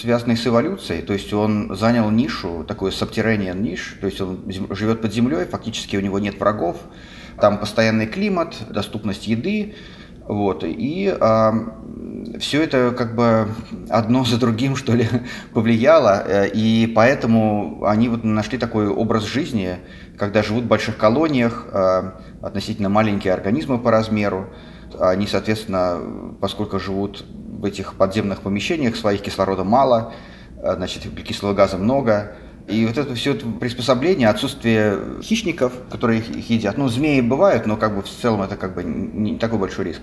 связанный 0.00 0.36
с 0.36 0.44
эволюцией. 0.44 1.02
То 1.02 1.12
есть 1.12 1.32
он 1.32 1.76
занял 1.76 2.10
нишу, 2.10 2.64
такой 2.66 2.90
subterranean 2.90 3.60
ниш, 3.60 3.98
то 4.00 4.08
есть 4.08 4.20
он 4.20 4.40
живет 4.70 5.00
под 5.00 5.14
землей, 5.14 5.44
фактически 5.44 5.94
у 5.94 6.00
него 6.00 6.18
нет 6.18 6.40
врагов, 6.40 6.78
там 7.40 7.58
постоянный 7.58 8.08
климат, 8.08 8.56
доступность 8.68 9.28
еды, 9.28 9.76
вот, 10.28 10.62
и 10.62 11.16
а, 11.18 11.54
все 12.38 12.62
это 12.62 12.94
как 12.96 13.14
бы 13.14 13.48
одно 13.88 14.26
за 14.26 14.38
другим, 14.38 14.76
что 14.76 14.92
ли, 14.92 15.08
повлияло, 15.54 16.22
э, 16.26 16.48
и 16.50 16.86
поэтому 16.94 17.82
они 17.86 18.10
вот 18.10 18.24
нашли 18.24 18.58
такой 18.58 18.88
образ 18.88 19.24
жизни, 19.24 19.78
когда 20.18 20.42
живут 20.42 20.64
в 20.64 20.66
больших 20.66 20.98
колониях, 20.98 21.68
э, 21.72 22.10
относительно 22.42 22.90
маленькие 22.90 23.32
организмы 23.32 23.78
по 23.78 23.90
размеру, 23.90 24.50
они, 25.00 25.26
соответственно, 25.26 25.98
поскольку 26.42 26.78
живут 26.78 27.24
в 27.24 27.64
этих 27.64 27.94
подземных 27.94 28.42
помещениях, 28.42 28.96
своих 28.96 29.22
кислорода 29.22 29.64
мало, 29.64 30.12
э, 30.62 30.74
значит, 30.76 31.04
кислого 31.24 31.54
газа 31.54 31.78
много, 31.78 32.34
и 32.68 32.84
вот 32.84 32.98
это 32.98 33.14
все 33.14 33.32
это 33.32 33.46
приспособление, 33.46 34.28
отсутствие 34.28 35.22
хищников, 35.22 35.72
которые 35.90 36.20
их 36.20 36.50
едят, 36.50 36.76
ну, 36.76 36.88
змеи 36.88 37.22
бывают, 37.22 37.64
но 37.64 37.78
как 37.78 37.96
бы 37.96 38.02
в 38.02 38.08
целом 38.10 38.42
это 38.42 38.56
как 38.56 38.74
бы 38.74 38.84
не 38.84 39.38
такой 39.38 39.58
большой 39.58 39.86
риск. 39.86 40.02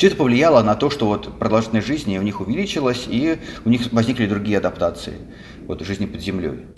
Все 0.00 0.06
это 0.06 0.16
повлияло 0.16 0.62
на 0.62 0.76
то, 0.76 0.88
что 0.88 1.04
вот 1.04 1.38
продолжительность 1.38 1.86
жизни 1.86 2.16
у 2.16 2.22
них 2.22 2.40
увеличилась, 2.40 3.04
и 3.06 3.38
у 3.66 3.68
них 3.68 3.92
возникли 3.92 4.24
другие 4.24 4.56
адаптации 4.56 5.18
вот, 5.66 5.82
жизни 5.82 6.06
под 6.06 6.22
землей. 6.22 6.68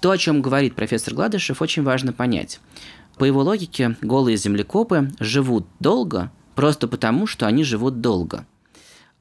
То, 0.00 0.12
о 0.12 0.16
чем 0.16 0.40
говорит 0.40 0.74
профессор 0.74 1.12
Гладышев, 1.12 1.60
очень 1.60 1.82
важно 1.82 2.14
понять. 2.14 2.60
По 3.18 3.24
его 3.24 3.42
логике, 3.42 3.94
голые 4.00 4.38
землекопы 4.38 5.10
живут 5.20 5.66
долго 5.80 6.32
просто 6.54 6.88
потому, 6.88 7.26
что 7.26 7.46
они 7.46 7.62
живут 7.62 8.00
долго. 8.00 8.46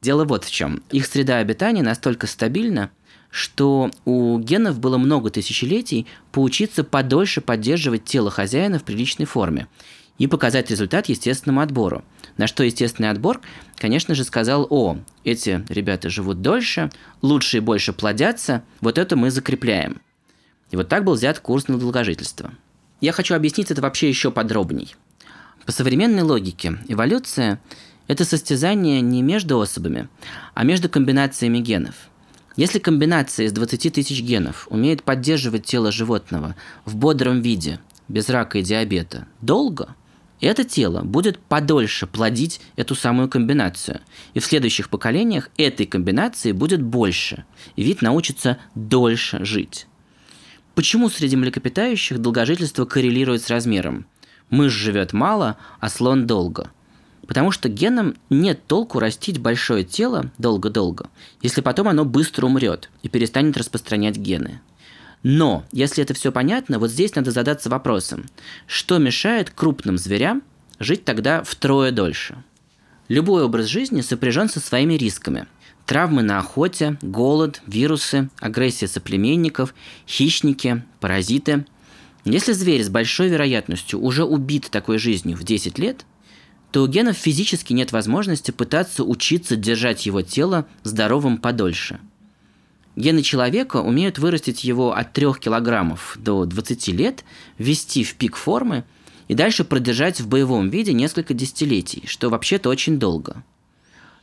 Дело 0.01 0.23
вот 0.23 0.45
в 0.45 0.51
чем. 0.51 0.81
Их 0.89 1.07
среда 1.07 1.39
обитания 1.39 1.83
настолько 1.83 2.25
стабильна, 2.25 2.91
что 3.29 3.91
у 4.05 4.39
генов 4.39 4.79
было 4.79 4.97
много 4.97 5.29
тысячелетий 5.29 6.07
поучиться 6.31 6.85
подольше 6.85 7.41
поддерживать 7.41 8.05
тело 8.05 8.31
хозяина 8.31 8.79
в 8.79 8.85
приличной 8.85 9.25
форме 9.25 9.67
и 10.17 10.27
показать 10.27 10.69
результат 10.71 11.07
естественному 11.07 11.61
отбору. 11.61 12.03
На 12.37 12.47
что 12.47 12.63
естественный 12.63 13.09
отбор, 13.09 13.41
конечно 13.77 14.15
же, 14.15 14.23
сказал, 14.23 14.67
о, 14.69 14.97
эти 15.23 15.63
ребята 15.69 16.09
живут 16.09 16.41
дольше, 16.41 16.91
лучше 17.21 17.57
и 17.57 17.61
больше 17.61 17.93
плодятся, 17.93 18.63
вот 18.81 18.97
это 18.97 19.15
мы 19.15 19.31
закрепляем. 19.31 20.01
И 20.71 20.75
вот 20.75 20.89
так 20.89 21.03
был 21.03 21.13
взят 21.13 21.39
курс 21.39 21.67
на 21.67 21.77
долгожительство. 21.77 22.51
Я 22.99 23.11
хочу 23.11 23.35
объяснить 23.35 23.71
это 23.71 23.81
вообще 23.81 24.09
еще 24.09 24.31
подробней. 24.31 24.95
По 25.65 25.71
современной 25.71 26.23
логике, 26.23 26.77
эволюция– 26.87 27.61
это 28.07 28.25
состязание 28.25 29.01
не 29.01 29.21
между 29.21 29.59
особами, 29.59 30.09
а 30.53 30.63
между 30.63 30.89
комбинациями 30.89 31.59
генов. 31.59 31.95
Если 32.55 32.79
комбинация 32.79 33.45
из 33.45 33.51
20 33.51 33.93
тысяч 33.93 34.21
генов 34.21 34.67
умеет 34.71 35.03
поддерживать 35.03 35.65
тело 35.65 35.91
животного 35.91 36.55
в 36.85 36.95
бодром 36.95 37.41
виде, 37.41 37.79
без 38.07 38.29
рака 38.29 38.57
и 38.59 38.63
диабета, 38.63 39.27
долго– 39.41 39.95
это 40.45 40.63
тело 40.63 41.01
будет 41.01 41.39
подольше 41.39 42.05
плодить 42.05 42.61
эту 42.75 42.93
самую 42.93 43.27
комбинацию. 43.27 44.01
И 44.33 44.39
в 44.39 44.45
следующих 44.45 44.89
поколениях 44.89 45.49
этой 45.57 45.85
комбинации 45.85 46.51
будет 46.51 46.81
больше. 46.81 47.45
И 47.75 47.83
вид 47.83 48.01
научится 48.01 48.59
дольше 48.75 49.43
жить. 49.43 49.87
Почему 50.75 51.09
среди 51.09 51.35
млекопитающих 51.35 52.19
долгожительство 52.19 52.85
коррелирует 52.85 53.41
с 53.41 53.49
размером? 53.49 54.05
Мышь 54.51 54.73
живет 54.73 55.11
мало, 55.11 55.57
а 55.79 55.89
слон 55.89 56.27
долго. 56.27 56.69
Потому 57.25 57.51
что 57.51 57.67
генам 57.67 58.15
нет 58.29 58.65
толку 58.67 58.99
растить 58.99 59.39
большое 59.39 59.83
тело 59.83 60.31
долго-долго, 60.37 61.09
если 61.41 61.61
потом 61.61 61.87
оно 61.87 62.05
быстро 62.05 62.45
умрет 62.45 62.89
и 63.01 63.09
перестанет 63.09 63.57
распространять 63.57 64.17
гены. 64.17 64.61
Но, 65.23 65.65
если 65.71 66.03
это 66.03 66.13
все 66.13 66.31
понятно, 66.31 66.79
вот 66.79 66.91
здесь 66.91 67.15
надо 67.15 67.31
задаться 67.31 67.69
вопросом, 67.69 68.25
что 68.67 68.97
мешает 68.97 69.49
крупным 69.49 69.97
зверям 69.97 70.43
жить 70.79 71.05
тогда 71.05 71.43
втрое 71.43 71.91
дольше? 71.91 72.43
Любой 73.07 73.43
образ 73.43 73.65
жизни 73.65 74.01
сопряжен 74.01 74.49
со 74.49 74.59
своими 74.59 74.93
рисками. 74.93 75.47
Травмы 75.85 76.21
на 76.21 76.39
охоте, 76.39 76.97
голод, 77.01 77.61
вирусы, 77.65 78.29
агрессия 78.39 78.87
соплеменников, 78.87 79.73
хищники, 80.07 80.83
паразиты. 80.99 81.65
Если 82.25 82.51
зверь 82.51 82.83
с 82.83 82.89
большой 82.89 83.29
вероятностью 83.29 84.01
уже 84.01 84.25
убит 84.25 84.67
такой 84.69 84.97
жизнью 84.97 85.37
в 85.37 85.43
10 85.43 85.79
лет, 85.79 86.05
то 86.71 86.83
у 86.83 86.87
генов 86.87 87.15
физически 87.15 87.71
нет 87.71 87.93
возможности 87.93 88.51
пытаться 88.51 89.05
учиться 89.05 89.55
держать 89.55 90.05
его 90.05 90.21
тело 90.21 90.67
здоровым 90.83 91.37
подольше– 91.37 91.99
Гены 92.97 93.21
человека 93.21 93.77
умеют 93.77 94.17
вырастить 94.17 94.63
его 94.63 94.91
от 94.91 95.13
3 95.13 95.33
килограммов 95.39 96.17
до 96.19 96.45
20 96.45 96.87
лет, 96.87 97.23
ввести 97.59 98.03
в 98.03 98.15
пик 98.15 98.35
формы 98.35 98.85
и 99.27 99.35
дальше 99.35 99.63
продержать 99.63 100.19
в 100.19 100.27
боевом 100.27 100.71
виде 100.71 100.93
несколько 100.93 101.35
десятилетий, 101.35 102.03
что 102.07 102.31
вообще-то 102.31 102.69
очень 102.69 102.97
долго. 102.97 103.43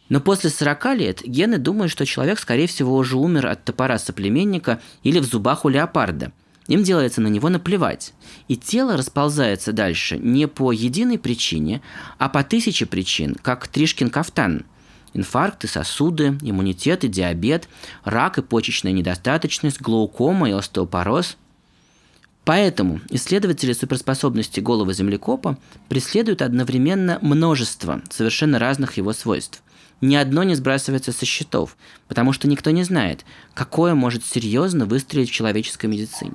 Но 0.09 0.21
после 0.21 0.51
40 0.51 0.97
лет 0.97 1.23
гены 1.25 1.59
думают, 1.59 1.93
что 1.93 2.05
человек, 2.05 2.41
скорее 2.41 2.67
всего, 2.67 2.97
уже 2.97 3.17
умер 3.17 3.47
от 3.47 3.65
топора 3.65 3.97
соплеменника 3.97 4.81
или 5.05 5.21
в 5.21 5.25
зубах 5.25 5.65
у 5.65 5.69
леопарда. 5.69 6.33
Им 6.67 6.83
делается 6.83 7.21
на 7.21 7.29
него 7.29 7.51
наплевать. 7.51 8.13
И 8.49 8.57
тело 8.57 8.97
расползается 8.97 9.73
дальше 9.73 10.19
не 10.19 10.49
по 10.49 10.73
единой 10.73 11.21
причине, 11.21 11.81
а 12.19 12.29
по 12.29 12.43
тысяче 12.43 12.87
причин, 12.87 13.37
как 13.41 13.69
Тришкин 13.69 14.11
кафтан– 14.11 14.65
инфаркты, 15.15 15.67
сосуды, 15.69 16.39
иммунитет 16.43 17.05
и 17.05 17.09
диабет, 17.09 17.69
рак 18.05 18.39
и 18.39 18.43
почечная 18.43 18.93
недостаточность, 18.93 19.81
глаукома 19.81 20.51
и 20.51 20.53
остеопороз. 20.53 21.37
Поэтому 22.45 23.01
исследователи 23.09 23.73
суперспособности 23.73 24.61
голого 24.61 24.93
землекопа 24.93 25.57
преследуют 25.89 26.43
одновременно 26.43 27.19
множество 27.23 28.03
совершенно 28.11 28.59
разных 28.59 28.99
его 28.99 29.15
свойств. 29.15 29.63
Ни 30.03 30.17
одно 30.17 30.43
не 30.43 30.55
сбрасывается 30.55 31.13
со 31.13 31.25
счетов, 31.25 31.79
потому 32.09 32.35
что 32.35 32.47
никто 32.47 32.71
не 32.71 32.83
знает, 32.83 33.25
какое 33.55 33.95
может 33.95 34.27
серьезно 34.27 34.85
выстрелить 34.85 35.31
в 35.31 35.33
человеческой 35.33 35.87
медицине. 35.87 36.35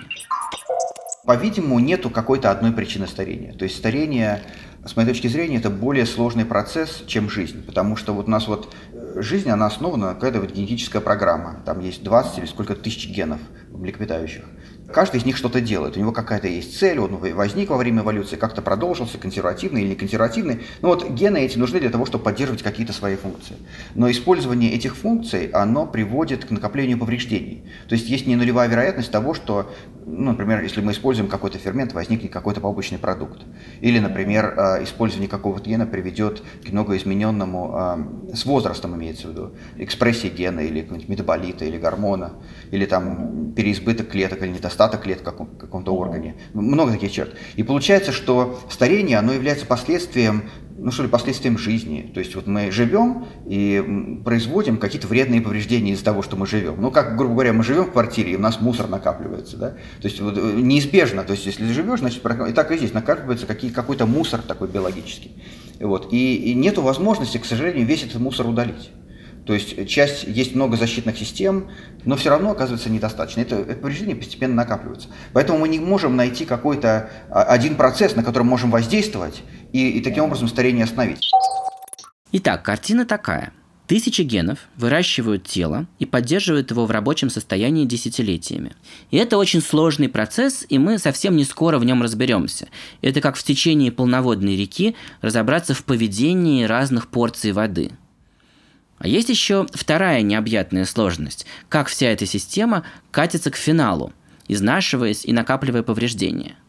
По-видимому, 1.29 1.77
нету 1.77 2.09
какой-то 2.09 2.49
одной 2.49 2.71
причины 2.71 3.05
старения. 3.05 3.53
То 3.53 3.61
есть 3.61 3.77
старение 3.77 4.41
с 4.83 4.95
моей 4.95 5.07
точки 5.07 5.27
зрения, 5.27 5.57
это 5.57 5.69
более 5.69 6.07
сложный 6.07 6.43
процесс, 6.43 7.03
чем 7.05 7.29
жизнь. 7.29 7.63
Потому 7.63 7.95
что 7.95 8.13
вот 8.13 8.25
у 8.25 8.31
нас 8.31 8.47
вот 8.47 8.73
э, 8.93 9.21
жизнь, 9.21 9.47
она 9.47 9.67
основана 9.67 10.07
на 10.07 10.13
какая-то 10.15 10.41
вот 10.41 10.51
генетическая 10.53 11.01
программа. 11.01 11.61
Там 11.67 11.81
есть 11.81 12.01
20 12.01 12.39
или 12.39 12.45
сколько 12.47 12.73
тысяч 12.73 13.07
генов 13.09 13.37
млекопитающих. 13.69 14.43
Каждый 14.91 15.17
из 15.17 15.25
них 15.25 15.37
что-то 15.37 15.61
делает. 15.61 15.97
У 15.97 15.99
него 15.99 16.11
какая-то 16.11 16.47
есть 16.47 16.79
цель, 16.79 16.99
он 16.99 17.17
возник 17.17 17.69
во 17.69 17.77
время 17.77 18.01
эволюции, 18.01 18.35
как-то 18.35 18.63
продолжился, 18.63 19.19
консервативный 19.19 19.81
или 19.81 19.89
не 19.89 19.95
консервативный. 19.95 20.61
Ну 20.81 20.89
вот 20.89 21.07
гены 21.11 21.37
эти 21.37 21.59
нужны 21.59 21.79
для 21.79 21.91
того, 21.91 22.05
чтобы 22.05 22.23
поддерживать 22.23 22.63
какие-то 22.63 22.91
свои 22.91 23.15
функции. 23.15 23.55
Но 23.93 24.09
использование 24.09 24.71
этих 24.73 24.95
функций, 24.95 25.47
оно 25.47 25.85
приводит 25.85 26.45
к 26.45 26.49
накоплению 26.49 26.97
повреждений. 26.97 27.63
То 27.87 27.93
есть 27.93 28.09
есть 28.09 28.25
не 28.25 28.35
нулевая 28.35 28.67
вероятность 28.67 29.11
того, 29.11 29.35
что 29.35 29.71
ну, 30.11 30.31
например, 30.31 30.61
если 30.61 30.81
мы 30.81 30.91
используем 30.91 31.29
какой-то 31.29 31.57
фермент, 31.57 31.93
возникнет 31.93 32.31
какой-то 32.31 32.61
побочный 32.61 32.97
продукт. 32.97 33.41
Или, 33.79 33.99
например, 33.99 34.53
э, 34.57 34.83
использование 34.83 35.29
какого-то 35.29 35.69
гена 35.69 35.85
приведет 35.85 36.41
к 36.65 36.71
многоизмененному, 36.71 38.27
э, 38.31 38.35
с 38.35 38.45
возрастом 38.45 38.95
имеется 38.95 39.27
в 39.27 39.31
виду, 39.31 39.51
экспрессии 39.77 40.27
гена 40.27 40.61
или 40.61 40.87
метаболита, 41.07 41.65
или 41.65 41.77
гормона, 41.77 42.33
или 42.71 42.85
там 42.85 43.53
переизбыток 43.55 44.09
клеток, 44.09 44.41
или 44.41 44.49
недостаток 44.49 45.03
клеток 45.03 45.39
в 45.39 45.57
каком-то 45.57 45.93
органе. 45.95 46.35
Много 46.53 46.93
таких 46.93 47.11
черт. 47.11 47.35
И 47.55 47.63
получается, 47.63 48.11
что 48.11 48.59
старение, 48.69 49.17
оно 49.17 49.33
является 49.33 49.65
последствием 49.65 50.43
ну 50.81 50.91
что 50.91 51.03
ли, 51.03 51.09
последствиям 51.09 51.57
жизни. 51.57 52.09
То 52.13 52.19
есть 52.19 52.35
вот 52.35 52.47
мы 52.47 52.71
живем 52.71 53.25
и 53.45 54.19
производим 54.23 54.77
какие-то 54.77 55.07
вредные 55.07 55.41
повреждения 55.41 55.93
из-за 55.93 56.05
того, 56.05 56.21
что 56.21 56.35
мы 56.35 56.47
живем. 56.47 56.75
Ну, 56.79 56.91
как, 56.91 57.17
грубо 57.17 57.33
говоря, 57.33 57.53
мы 57.53 57.63
живем 57.63 57.85
в 57.85 57.91
квартире, 57.91 58.33
и 58.33 58.35
у 58.35 58.39
нас 58.39 58.61
мусор 58.61 58.87
накапливается, 58.87 59.57
да? 59.57 59.69
То 60.01 60.07
есть 60.07 60.19
вот, 60.21 60.37
э, 60.37 60.41
неизбежно, 60.41 61.23
то 61.23 61.33
есть 61.33 61.45
если 61.45 61.71
живешь, 61.71 61.99
значит, 61.99 62.23
и 62.25 62.53
так 62.53 62.71
и 62.71 62.77
здесь 62.77 62.93
накапливается 62.93 63.45
какие, 63.45 63.71
какой-то 63.71 64.05
мусор 64.05 64.41
такой 64.41 64.67
биологический. 64.67 65.31
Вот. 65.79 66.11
И, 66.11 66.35
и 66.35 66.53
нету 66.53 66.81
возможности, 66.81 67.37
к 67.37 67.45
сожалению, 67.45 67.85
весь 67.85 68.03
этот 68.03 68.19
мусор 68.21 68.47
удалить. 68.47 68.91
То 69.49 69.55
есть 69.55 69.88
часть, 69.88 70.25
есть 70.25 70.53
много 70.53 70.77
защитных 70.77 71.17
систем, 71.17 71.71
но 72.05 72.15
все 72.15 72.29
равно 72.29 72.51
оказывается 72.51 72.88
недостаточно. 72.91 73.41
Это, 73.41 73.55
это 73.55 73.73
повреждение 73.77 74.15
постепенно 74.15 74.53
накапливается. 74.53 75.07
Поэтому 75.33 75.57
мы 75.57 75.69
не 75.69 75.79
можем 75.79 76.15
найти 76.15 76.45
какой-то 76.45 77.09
а, 77.31 77.45
один 77.45 77.75
процесс, 77.75 78.15
на 78.15 78.23
который 78.23 78.43
можем 78.43 78.69
воздействовать, 78.69 79.41
и, 79.73 79.89
и 79.89 80.01
таким 80.01 80.25
образом 80.25 80.49
старение 80.49 80.83
остановить. 80.83 81.31
Итак, 82.31 82.62
картина 82.62 83.07
такая. 83.07 83.51
Тысячи 83.88 84.21
генов 84.21 84.59
выращивают 84.77 85.47
тело 85.47 85.88
и 85.97 86.05
поддерживают 86.05 86.69
его 86.69 86.85
в 86.85 86.91
рабочем 86.91 87.31
состоянии 87.31 87.85
десятилетиями. 87.85 88.73
И 89.09 89.17
это 89.17 89.39
очень 89.39 89.63
сложный 89.63 90.09
процесс, 90.09 90.63
и 90.69 90.77
мы 90.77 90.99
совсем 90.99 91.35
не 91.35 91.43
скоро 91.43 91.79
в 91.79 91.85
нем 91.85 92.03
разберемся. 92.03 92.67
Это 93.01 93.19
как 93.19 93.35
в 93.35 93.41
течение 93.41 93.91
полноводной 93.91 94.55
реки 94.55 94.95
разобраться 95.21 95.73
в 95.73 95.83
поведении 95.85 96.65
разных 96.65 97.07
порций 97.07 97.51
воды. 97.51 97.93
А 98.99 99.07
есть 99.07 99.29
еще 99.29 99.65
вторая 99.73 100.21
необъятная 100.21 100.85
сложность, 100.85 101.45
как 101.67 101.88
вся 101.88 102.07
эта 102.07 102.25
система 102.25 102.83
катится 103.12 103.49
к 103.49 103.55
финалу, 103.55 104.13
изнашиваясь 104.47 105.25
и 105.25 105.33
накапливая 105.33 105.83
повреждения– 105.83 106.55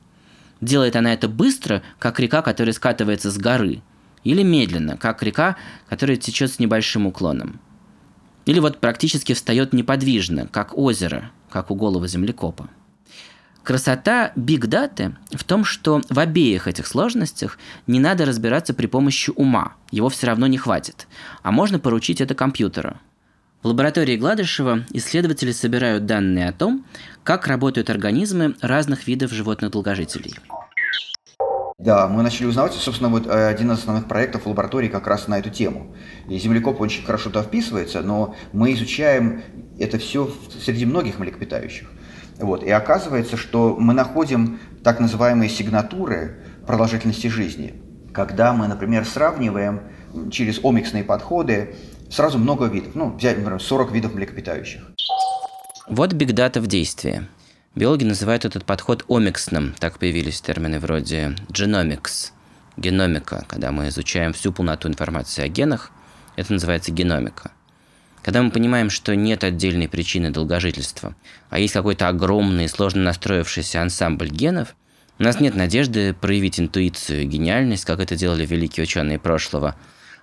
Делает 0.60 0.96
она 0.96 1.12
это 1.12 1.28
быстро, 1.28 1.82
как 1.98 2.20
река, 2.20 2.42
которая 2.42 2.74
скатывается 2.74 3.30
с 3.30 3.38
горы, 3.38 3.82
или 4.24 4.42
медленно, 4.42 4.96
как 4.96 5.22
река, 5.22 5.56
которая 5.88 6.16
течет 6.16 6.52
с 6.52 6.58
небольшим 6.58 7.06
уклоном. 7.06 7.60
Или 8.44 8.60
вот 8.60 8.78
практически 8.78 9.32
встает 9.32 9.72
неподвижно, 9.72 10.46
как 10.48 10.76
озеро, 10.76 11.30
как 11.48 11.70
у 11.70 11.74
голого 11.74 12.06
землекопа. 12.06 12.68
Красота 13.62 14.32
Big 14.36 14.60
Data 14.60 15.14
в 15.32 15.44
том, 15.44 15.64
что 15.64 16.00
в 16.08 16.18
обеих 16.18 16.66
этих 16.66 16.86
сложностях 16.86 17.58
не 17.86 18.00
надо 18.00 18.24
разбираться 18.24 18.74
при 18.74 18.86
помощи 18.86 19.30
ума, 19.36 19.74
его 19.90 20.08
все 20.08 20.28
равно 20.28 20.46
не 20.46 20.58
хватит, 20.58 21.06
а 21.42 21.52
можно 21.52 21.78
поручить 21.78 22.20
это 22.20 22.34
компьютеру. 22.34 22.96
В 23.62 23.66
лаборатории 23.66 24.16
Гладышева 24.16 24.86
исследователи 24.90 25.52
собирают 25.52 26.06
данные 26.06 26.48
о 26.48 26.52
том, 26.52 26.86
как 27.24 27.46
работают 27.46 27.90
организмы 27.90 28.54
разных 28.62 29.06
видов 29.06 29.32
животных-долгожителей. 29.32 30.34
Да, 31.80 32.08
мы 32.08 32.22
начали 32.22 32.46
узнавать, 32.46 32.72
собственно, 32.74 33.08
вот 33.08 33.26
э, 33.26 33.48
один 33.48 33.72
из 33.72 33.78
основных 33.78 34.06
проектов 34.06 34.46
лаборатории 34.46 34.88
как 34.88 35.06
раз 35.06 35.28
на 35.28 35.38
эту 35.38 35.48
тему. 35.48 35.94
И 36.28 36.38
землекоп 36.38 36.78
очень 36.80 37.04
хорошо 37.04 37.30
туда 37.30 37.42
вписывается, 37.42 38.02
но 38.02 38.34
мы 38.52 38.74
изучаем 38.74 39.42
это 39.78 39.98
все 39.98 40.30
среди 40.62 40.84
многих 40.84 41.18
млекопитающих. 41.18 41.88
Вот. 42.40 42.62
И 42.62 42.70
оказывается, 42.70 43.36
что 43.36 43.76
мы 43.78 43.94
находим 43.94 44.58
так 44.82 45.00
называемые 45.00 45.50
сигнатуры 45.50 46.38
продолжительности 46.66 47.26
жизни, 47.26 47.74
когда 48.12 48.52
мы, 48.52 48.66
например, 48.66 49.04
сравниваем 49.04 49.82
через 50.30 50.60
омиксные 50.64 51.04
подходы 51.04 51.74
сразу 52.10 52.38
много 52.38 52.66
видов. 52.66 52.94
Ну, 52.94 53.14
взять, 53.16 53.38
например, 53.38 53.60
40 53.60 53.92
видов 53.92 54.14
млекопитающих. 54.14 54.82
Вот 55.88 56.12
бигдата 56.12 56.60
в 56.60 56.66
действии. 56.66 57.26
Биологи 57.74 58.04
называют 58.04 58.44
этот 58.44 58.64
подход 58.64 59.04
омиксным. 59.08 59.74
Так 59.78 59.98
появились 59.98 60.40
термины 60.40 60.80
вроде 60.80 61.36
genomics, 61.48 62.32
геномика. 62.76 63.44
Когда 63.48 63.70
мы 63.70 63.88
изучаем 63.88 64.32
всю 64.32 64.52
полноту 64.52 64.88
информации 64.88 65.44
о 65.44 65.48
генах, 65.48 65.92
это 66.36 66.52
называется 66.52 66.90
геномика. 66.90 67.52
Когда 68.22 68.42
мы 68.42 68.50
понимаем, 68.50 68.90
что 68.90 69.16
нет 69.16 69.44
отдельной 69.44 69.88
причины 69.88 70.30
долгожительства, 70.30 71.14
а 71.48 71.58
есть 71.58 71.72
какой-то 71.72 72.08
огромный, 72.08 72.68
сложно 72.68 73.02
настроившийся 73.02 73.80
ансамбль 73.82 74.28
генов, 74.28 74.74
у 75.18 75.22
нас 75.22 75.40
нет 75.40 75.54
надежды 75.54 76.14
проявить 76.14 76.60
интуицию 76.60 77.26
гениальность, 77.26 77.84
как 77.84 78.00
это 78.00 78.16
делали 78.16 78.46
великие 78.46 78.84
ученые 78.84 79.18
прошлого. 79.18 79.76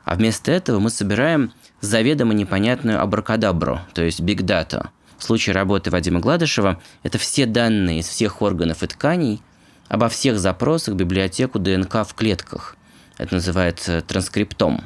А 0.05 0.15
вместо 0.15 0.51
этого 0.51 0.79
мы 0.79 0.89
собираем 0.89 1.51
заведомо 1.81 2.33
непонятную 2.33 3.01
абракадабру, 3.01 3.79
то 3.93 4.03
есть 4.03 4.21
data– 4.21 4.89
в 5.17 5.23
случае 5.23 5.55
работы 5.55 5.89
Вадима 5.89 6.19
Гладышева 6.19 6.81
это 7.03 7.17
все 7.17 7.45
данные 7.45 7.99
из 7.99 8.07
всех 8.07 8.41
органов 8.41 8.83
и 8.83 8.87
тканей 8.87 9.41
обо 9.87 10.09
всех 10.09 10.39
запросах 10.39 10.93
в 10.93 10.97
библиотеку 10.97 11.59
ДНК 11.59 12.07
в 12.07 12.13
клетках. 12.13 12.75
Это 13.17 13.35
называется 13.35 14.01
транскриптом. 14.01 14.83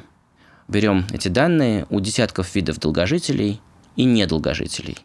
Берем 0.72 1.06
эти 1.12 1.28
данные 1.28 1.86
у 1.90 2.00
десятков 2.00 2.56
видов 2.56 2.80
долгожителей 2.80 3.60
и 3.98 4.06
недолгожителей. 4.06 4.98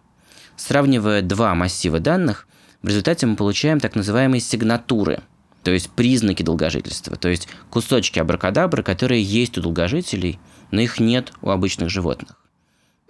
Сравнивая 0.56 1.22
два 1.22 1.56
массива 1.56 1.98
данных, 1.98 2.46
в 2.82 2.88
результате 2.88 3.26
мы 3.26 3.34
получаем 3.34 3.80
так 3.80 3.96
называемые 3.96 4.40
сигнатуры, 4.40 5.22
то 5.64 5.72
есть 5.72 5.90
признаки 5.90 6.44
долгожительства, 6.44 7.16
то 7.16 7.28
есть 7.28 7.48
кусочки 7.68 8.20
абракадабры, 8.20 8.84
которые 8.84 9.24
есть 9.24 9.58
у 9.58 9.60
долгожителей, 9.60 10.38
но 10.70 10.80
их 10.80 11.00
нет 11.00 11.32
у 11.42 11.50
обычных 11.50 11.90
животных. 11.90 12.36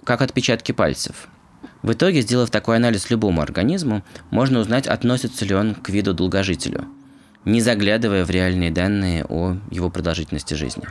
Как 0.03 0.23
отпечатки 0.23 0.73
пальцев. 0.73 1.29
В 1.83 1.93
итоге, 1.93 2.23
сделав 2.23 2.49
такой 2.49 2.77
анализ 2.77 3.11
любому 3.11 3.43
организму, 3.43 4.03
можно 4.31 4.61
узнать, 4.61 4.87
относится 4.87 5.45
ли 5.45 5.55
он 5.55 5.75
к 5.75 5.91
виду 5.91 6.15
долгожителю, 6.15 6.87
не 7.45 7.61
заглядывая 7.61 8.25
в 8.25 8.31
реальные 8.31 8.71
данные 8.71 9.27
о 9.27 9.59
его 9.71 9.91
продолжительности 9.91 10.55
жизни. 10.55 10.85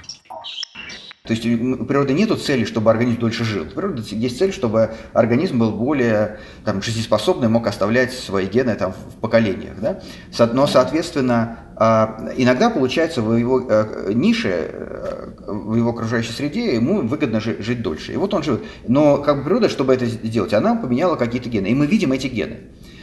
То 1.25 1.33
есть 1.33 1.45
у 1.45 1.85
природы 1.85 2.13
нет 2.13 2.31
цели, 2.41 2.65
чтобы 2.65 2.91
организм 2.91 3.19
дольше 3.19 3.43
жил. 3.43 3.63
У 3.63 3.75
природы 3.75 4.03
есть 4.11 4.37
цель, 4.37 4.53
чтобы 4.53 4.91
организм 5.13 5.59
был 5.59 5.71
более 5.71 6.39
там, 6.63 6.81
жизнеспособный, 6.81 7.49
мог 7.49 7.65
оставлять 7.67 8.13
свои 8.13 8.45
гены 8.45 8.75
там, 8.75 8.93
в 8.93 9.19
поколениях. 9.19 9.73
Да? 9.81 9.99
Но, 10.53 10.67
соответственно, 10.67 11.59
а, 11.77 12.31
иногда 12.37 12.69
получается 12.69 13.21
в 13.21 13.35
его 13.35 13.65
э, 13.67 14.11
нише, 14.13 14.49
э, 14.49 15.29
в 15.45 15.75
его 15.75 15.89
окружающей 15.89 16.31
среде 16.31 16.75
ему 16.75 17.01
выгодно 17.01 17.41
жить 17.41 17.81
дольше. 17.81 18.13
И 18.13 18.17
вот 18.17 18.33
он 18.33 18.43
живет. 18.43 18.63
Но 18.87 19.17
как 19.17 19.39
бы 19.39 19.43
природа, 19.43 19.67
чтобы 19.67 19.93
это 19.93 20.05
сделать, 20.05 20.53
она 20.53 20.75
поменяла 20.75 21.15
какие-то 21.15 21.49
гены. 21.49 21.67
И 21.67 21.75
мы 21.75 21.87
видим 21.87 22.11
эти 22.13 22.27
гены. 22.27 22.59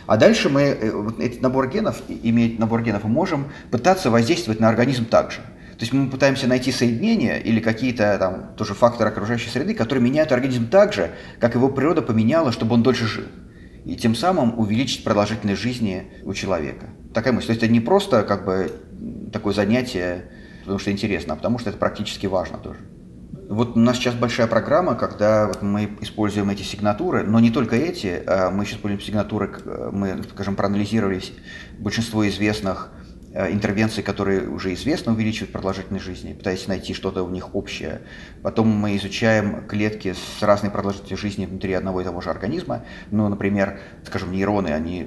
А 0.06 0.16
дальше 0.16 0.48
мы, 0.48 0.62
э, 0.62 1.10
этот 1.18 1.42
набор 1.42 1.68
генов, 1.68 2.02
иметь 2.08 2.58
набор 2.58 2.82
генов, 2.82 3.04
мы 3.04 3.10
можем 3.10 3.46
пытаться 3.70 4.10
воздействовать 4.10 4.60
на 4.60 4.68
организм 4.68 5.04
также. 5.04 5.40
То 5.82 5.84
есть 5.84 5.92
мы 5.94 6.08
пытаемся 6.08 6.46
найти 6.46 6.70
соединения 6.70 7.38
или 7.38 7.58
какие-то 7.58 8.16
там 8.16 8.54
тоже 8.54 8.72
факторы 8.72 9.10
окружающей 9.10 9.50
среды, 9.50 9.74
которые 9.74 10.04
меняют 10.04 10.30
организм 10.30 10.68
так 10.68 10.92
же, 10.92 11.10
как 11.40 11.56
его 11.56 11.68
природа 11.68 12.02
поменяла, 12.02 12.52
чтобы 12.52 12.74
он 12.74 12.84
дольше 12.84 13.08
жил. 13.08 13.24
И 13.84 13.96
тем 13.96 14.14
самым 14.14 14.60
увеличить 14.60 15.02
продолжительность 15.02 15.60
жизни 15.60 16.06
у 16.22 16.34
человека. 16.34 16.90
Такая 17.12 17.32
мысль. 17.32 17.48
То 17.48 17.52
есть 17.54 17.64
это 17.64 17.72
не 17.72 17.80
просто 17.80 18.22
как 18.22 18.44
бы 18.44 18.70
такое 19.32 19.52
занятие, 19.54 20.26
потому 20.60 20.78
что 20.78 20.92
интересно, 20.92 21.32
а 21.32 21.36
потому 21.36 21.58
что 21.58 21.70
это 21.70 21.80
практически 21.80 22.26
важно 22.26 22.58
тоже. 22.58 22.78
Вот 23.48 23.76
у 23.76 23.80
нас 23.80 23.96
сейчас 23.96 24.14
большая 24.14 24.46
программа, 24.46 24.94
когда 24.94 25.48
вот 25.48 25.62
мы 25.62 25.90
используем 26.00 26.48
эти 26.50 26.62
сигнатуры, 26.62 27.24
но 27.24 27.40
не 27.40 27.50
только 27.50 27.74
эти, 27.74 28.22
а 28.24 28.52
мы 28.52 28.66
сейчас 28.66 28.76
используем 28.76 29.02
сигнатуры, 29.02 29.50
мы, 29.90 30.22
скажем, 30.32 30.54
проанализировали 30.54 31.20
большинство 31.80 32.24
известных 32.28 32.92
интервенции, 33.34 34.02
которые 34.02 34.48
уже 34.48 34.74
известно, 34.74 35.12
увеличивают 35.12 35.52
продолжительность 35.52 36.04
жизни, 36.04 36.34
пытаясь 36.34 36.66
найти 36.68 36.94
что-то 36.94 37.22
у 37.22 37.30
них 37.30 37.54
общее. 37.54 38.02
Потом 38.42 38.68
мы 38.68 38.96
изучаем 38.96 39.66
клетки 39.66 40.14
с 40.14 40.42
разной 40.42 40.70
продолжительностью 40.70 41.16
жизни 41.16 41.46
внутри 41.46 41.72
одного 41.72 42.00
и 42.00 42.04
того 42.04 42.20
же 42.20 42.30
организма. 42.30 42.84
Ну, 43.10 43.28
например, 43.28 43.80
скажем, 44.04 44.32
нейроны, 44.32 44.68
они 44.68 45.06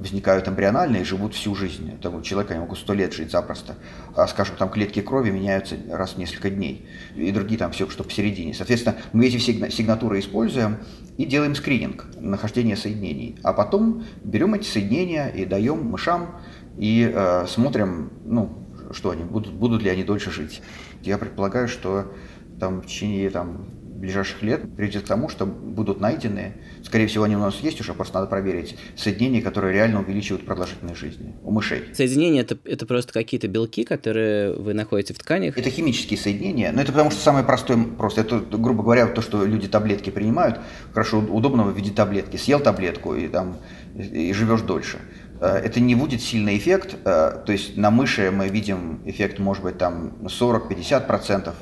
возникают 0.00 0.48
эмбрионально 0.48 0.96
и 0.96 1.04
живут 1.04 1.34
всю 1.34 1.54
жизнь. 1.54 1.98
Там, 2.00 2.22
человек 2.22 2.50
они 2.50 2.60
могут 2.60 2.78
сто 2.78 2.94
лет 2.94 3.12
жить 3.12 3.30
запросто. 3.30 3.74
А, 4.16 4.26
скажем, 4.26 4.56
там 4.56 4.70
клетки 4.70 5.02
крови 5.02 5.30
меняются 5.30 5.76
раз 5.90 6.14
в 6.14 6.18
несколько 6.18 6.48
дней. 6.48 6.88
И 7.14 7.30
другие 7.32 7.58
там 7.58 7.72
все, 7.72 7.88
что 7.90 8.02
посередине. 8.02 8.54
Соответственно, 8.54 8.96
мы 9.12 9.26
эти 9.26 9.36
сигнатуры 9.36 10.18
используем 10.18 10.78
и 11.18 11.26
делаем 11.26 11.54
скрининг 11.54 12.06
нахождения 12.18 12.76
соединений. 12.76 13.38
А 13.42 13.52
потом 13.52 14.04
берем 14.24 14.54
эти 14.54 14.66
соединения 14.66 15.28
и 15.28 15.44
даем 15.44 15.84
мышам 15.84 16.40
и 16.78 17.10
э, 17.12 17.46
смотрим, 17.46 18.10
ну, 18.24 18.66
что 18.92 19.10
они 19.10 19.24
будут, 19.24 19.52
будут 19.52 19.82
ли 19.82 19.90
они 19.90 20.04
дольше 20.04 20.30
жить. 20.30 20.62
Я 21.02 21.18
предполагаю, 21.18 21.68
что 21.68 22.12
там 22.58 22.82
в 22.82 22.86
течение 22.86 23.30
там, 23.30 23.66
ближайших 24.00 24.42
лет 24.42 24.62
приведет 24.76 25.04
к 25.04 25.06
тому, 25.06 25.28
что 25.28 25.44
будут 25.44 26.00
найдены, 26.00 26.54
скорее 26.82 27.06
всего, 27.06 27.24
они 27.24 27.36
у 27.36 27.40
нас 27.40 27.56
есть 27.60 27.80
уже, 27.80 27.92
просто 27.92 28.14
надо 28.14 28.28
проверить, 28.28 28.76
соединения, 28.96 29.42
которые 29.42 29.74
реально 29.74 30.00
увеличивают 30.00 30.46
продолжительность 30.46 30.98
жизни 30.98 31.34
у 31.42 31.50
мышей. 31.50 31.84
Соединения 31.92 32.40
это, 32.40 32.58
это 32.64 32.86
просто 32.86 33.12
какие-то 33.12 33.46
белки, 33.46 33.84
которые 33.84 34.54
вы 34.54 34.72
находите 34.72 35.12
в 35.12 35.18
тканях? 35.18 35.58
Это 35.58 35.68
химические 35.68 36.18
соединения, 36.18 36.72
но 36.72 36.80
это 36.80 36.92
потому 36.92 37.10
что 37.10 37.20
самое 37.20 37.44
простое, 37.44 37.78
просто 37.98 38.22
это, 38.22 38.38
грубо 38.38 38.82
говоря, 38.82 39.06
то, 39.06 39.20
что 39.20 39.44
люди 39.44 39.68
таблетки 39.68 40.08
принимают, 40.08 40.60
хорошо, 40.92 41.18
удобно 41.18 41.64
в 41.64 41.76
виде 41.76 41.90
таблетки. 41.90 42.36
Съел 42.36 42.60
таблетку 42.60 43.14
и, 43.14 43.28
там, 43.28 43.58
и 43.94 44.32
живешь 44.32 44.62
дольше. 44.62 44.98
Э, 45.40 45.56
это 45.56 45.80
не 45.80 45.94
будет 45.94 46.20
сильный 46.20 46.56
эффект, 46.56 46.96
э, 47.04 47.42
то 47.44 47.52
есть 47.52 47.76
на 47.76 47.90
мыши 47.90 48.30
мы 48.30 48.48
видим 48.48 49.02
эффект 49.06 49.38
может 49.38 49.62
быть 49.62 49.78
там 49.78 50.18
40-50%, 50.26 51.54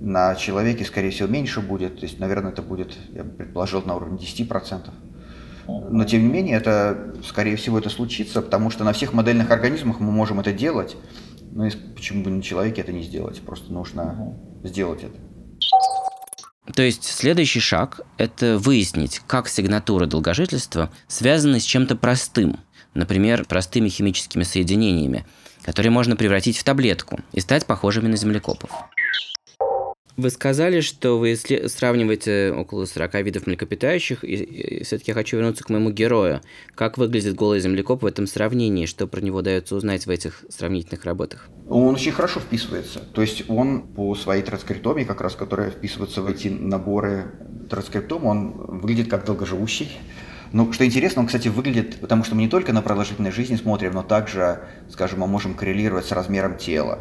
на 0.00 0.34
человеке, 0.34 0.84
скорее 0.84 1.10
всего, 1.10 1.28
меньше 1.28 1.60
будет, 1.60 2.00
то 2.00 2.06
есть, 2.06 2.18
наверное, 2.18 2.52
это 2.52 2.60
будет, 2.60 2.94
я 3.14 3.24
бы 3.24 3.30
предположил, 3.30 3.82
на 3.82 3.94
уровне 3.94 4.18
10%. 4.18 4.90
Но, 5.66 6.04
тем 6.04 6.22
не 6.24 6.28
менее, 6.28 6.56
это, 6.56 7.14
скорее 7.26 7.56
всего, 7.56 7.78
это 7.78 7.88
случится, 7.88 8.42
потому 8.42 8.68
что 8.68 8.84
на 8.84 8.92
всех 8.92 9.14
модельных 9.14 9.50
организмах 9.50 10.00
мы 10.00 10.12
можем 10.12 10.40
это 10.40 10.52
делать, 10.52 10.96
но 11.52 11.66
почему 11.94 12.22
бы 12.22 12.30
на 12.30 12.42
человеке 12.42 12.82
это 12.82 12.92
не 12.92 13.02
сделать, 13.02 13.40
просто 13.40 13.72
нужно 13.72 14.36
сделать 14.62 15.04
это. 15.04 15.16
То 16.74 16.82
есть 16.82 17.04
следующий 17.04 17.60
шаг– 17.60 18.00
это 18.18 18.58
выяснить, 18.58 19.22
как 19.26 19.48
сигнатура 19.48 20.06
долгожительства 20.06 20.90
связана 21.08 21.60
с 21.60 21.64
чем-то 21.64 21.96
простым, 21.96 22.58
например, 22.94 23.44
простыми 23.44 23.88
химическими 23.88 24.42
соединениями, 24.42 25.26
которые 25.62 25.90
можно 25.90 26.16
превратить 26.16 26.56
в 26.58 26.64
таблетку 26.64 27.20
и 27.32 27.40
стать 27.40 27.66
похожими 27.66 28.08
на 28.08 28.16
землекопов. 28.16 28.70
Вы 30.16 30.30
сказали, 30.30 30.80
что 30.80 31.18
вы 31.18 31.34
сравниваете 31.34 32.52
около 32.52 32.84
40 32.84 33.14
видов 33.14 33.48
млекопитающих, 33.48 34.22
и, 34.22 34.34
и 34.34 34.84
все-таки 34.84 35.10
я 35.10 35.14
хочу 35.14 35.36
вернуться 35.36 35.64
к 35.64 35.70
моему 35.70 35.90
герою. 35.90 36.40
Как 36.76 36.98
выглядит 36.98 37.34
голый 37.34 37.58
землекоп 37.58 38.02
в 38.02 38.06
этом 38.06 38.28
сравнении? 38.28 38.86
Что 38.86 39.08
про 39.08 39.20
него 39.20 39.42
дается 39.42 39.74
узнать 39.74 40.06
в 40.06 40.10
этих 40.10 40.44
сравнительных 40.48 41.04
работах? 41.04 41.48
Он 41.68 41.94
очень 41.94 42.12
хорошо 42.12 42.38
вписывается. 42.38 43.00
То 43.00 43.22
есть 43.22 43.50
он 43.50 43.82
по 43.82 44.14
своей 44.14 44.44
транскриптоме, 44.44 45.04
как 45.04 45.20
раз 45.20 45.34
которая 45.34 45.70
вписывается 45.70 46.22
в 46.22 46.28
эти 46.28 46.46
наборы 46.46 47.32
транскриптома, 47.68 48.26
он 48.26 48.52
выглядит 48.52 49.10
как 49.10 49.24
долгоживущий. 49.24 49.90
Ну, 50.54 50.72
что 50.72 50.86
интересно, 50.86 51.22
он, 51.22 51.26
кстати, 51.26 51.48
выглядит, 51.48 51.98
потому 52.00 52.22
что 52.22 52.36
мы 52.36 52.42
не 52.42 52.48
только 52.48 52.72
на 52.72 52.80
продолжительность 52.80 53.34
жизни 53.34 53.56
смотрим, 53.56 53.94
но 53.94 54.04
также, 54.04 54.60
скажем, 54.88 55.18
мы 55.18 55.26
можем 55.26 55.54
коррелировать 55.54 56.06
с 56.06 56.12
размером 56.12 56.56
тела 56.56 57.00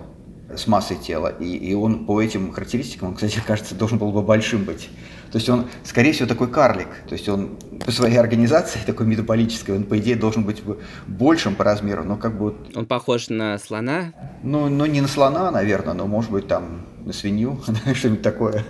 с 0.55 0.65
массой 0.67 0.97
тела. 0.97 1.27
И, 1.27 1.55
и 1.55 1.73
он 1.75 2.05
по 2.05 2.19
этим 2.19 2.51
характеристикам, 2.51 3.09
он, 3.09 3.15
кстати, 3.15 3.41
кажется, 3.47 3.75
должен 3.75 3.99
был 3.99 4.11
бы 4.11 4.23
большим 4.23 4.63
быть. 4.63 4.89
То 5.31 5.37
есть 5.37 5.49
он, 5.49 5.67
скорее 5.83 6.13
всего, 6.13 6.27
такой 6.27 6.47
карлик. 6.47 6.87
То 7.07 7.13
есть 7.13 7.29
он 7.29 7.57
по 7.85 7.91
своей 7.91 8.17
организации 8.17 8.79
такой 8.87 9.05
метаболической, 9.05 9.75
он, 9.75 9.83
по 9.83 9.99
идее, 9.99 10.15
должен 10.15 10.43
быть 10.43 10.63
большим 11.05 11.53
по 11.53 11.63
размеру, 11.63 12.03
но 12.03 12.17
как 12.17 12.35
бы... 12.39 12.55
Он 12.73 12.87
похож 12.87 13.29
на 13.29 13.59
слона? 13.59 14.13
Ну, 14.41 14.67
ну 14.67 14.87
не 14.87 15.01
на 15.01 15.07
слона, 15.07 15.51
наверное, 15.51 15.93
но, 15.93 16.07
может 16.07 16.31
быть, 16.31 16.47
там 16.47 16.87
на 17.05 17.13
свинью, 17.13 17.61
что-нибудь 17.93 18.23
такое. 18.23 18.65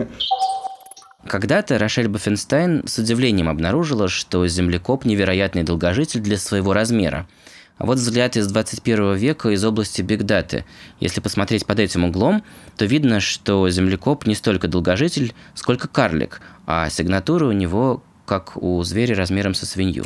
Когда-то 1.27 1.77
Рошель 1.77 2.07
Баффенстайн 2.07 2.83
с 2.86 2.97
удивлением 2.97 3.49
обнаружила, 3.49 4.07
что 4.07 4.45
землекоп– 4.47 5.05
невероятный 5.05 5.63
долгожитель 5.63 6.19
для 6.19 6.38
своего 6.38 6.73
размера– 6.73 7.27
а 7.77 7.86
вот 7.86 7.97
взгляд 7.97 8.38
из 8.38 8.47
21 8.47 9.15
века 9.15 9.49
из 9.49 9.63
области 9.65 10.01
бигдаты. 10.01 10.65
Если 10.99 11.19
посмотреть 11.19 11.65
под 11.65 11.79
этим 11.79 12.05
углом, 12.05 12.43
то 12.77 12.86
видно, 12.86 13.19
что 13.19 13.67
землекоп 13.69 14.25
не 14.27 14.36
столько 14.36 14.67
долгожитель, 14.67 15.33
сколько 15.55 15.88
карлик, 15.88 16.41
а 16.65 16.89
сигнатура 16.89 17.45
у 17.45 17.51
него 17.51 18.03
как 18.25 18.55
у 18.55 18.81
зверя 18.83 19.15
размером 19.15 19.53
со 19.53 19.65
свинью. 19.65 20.05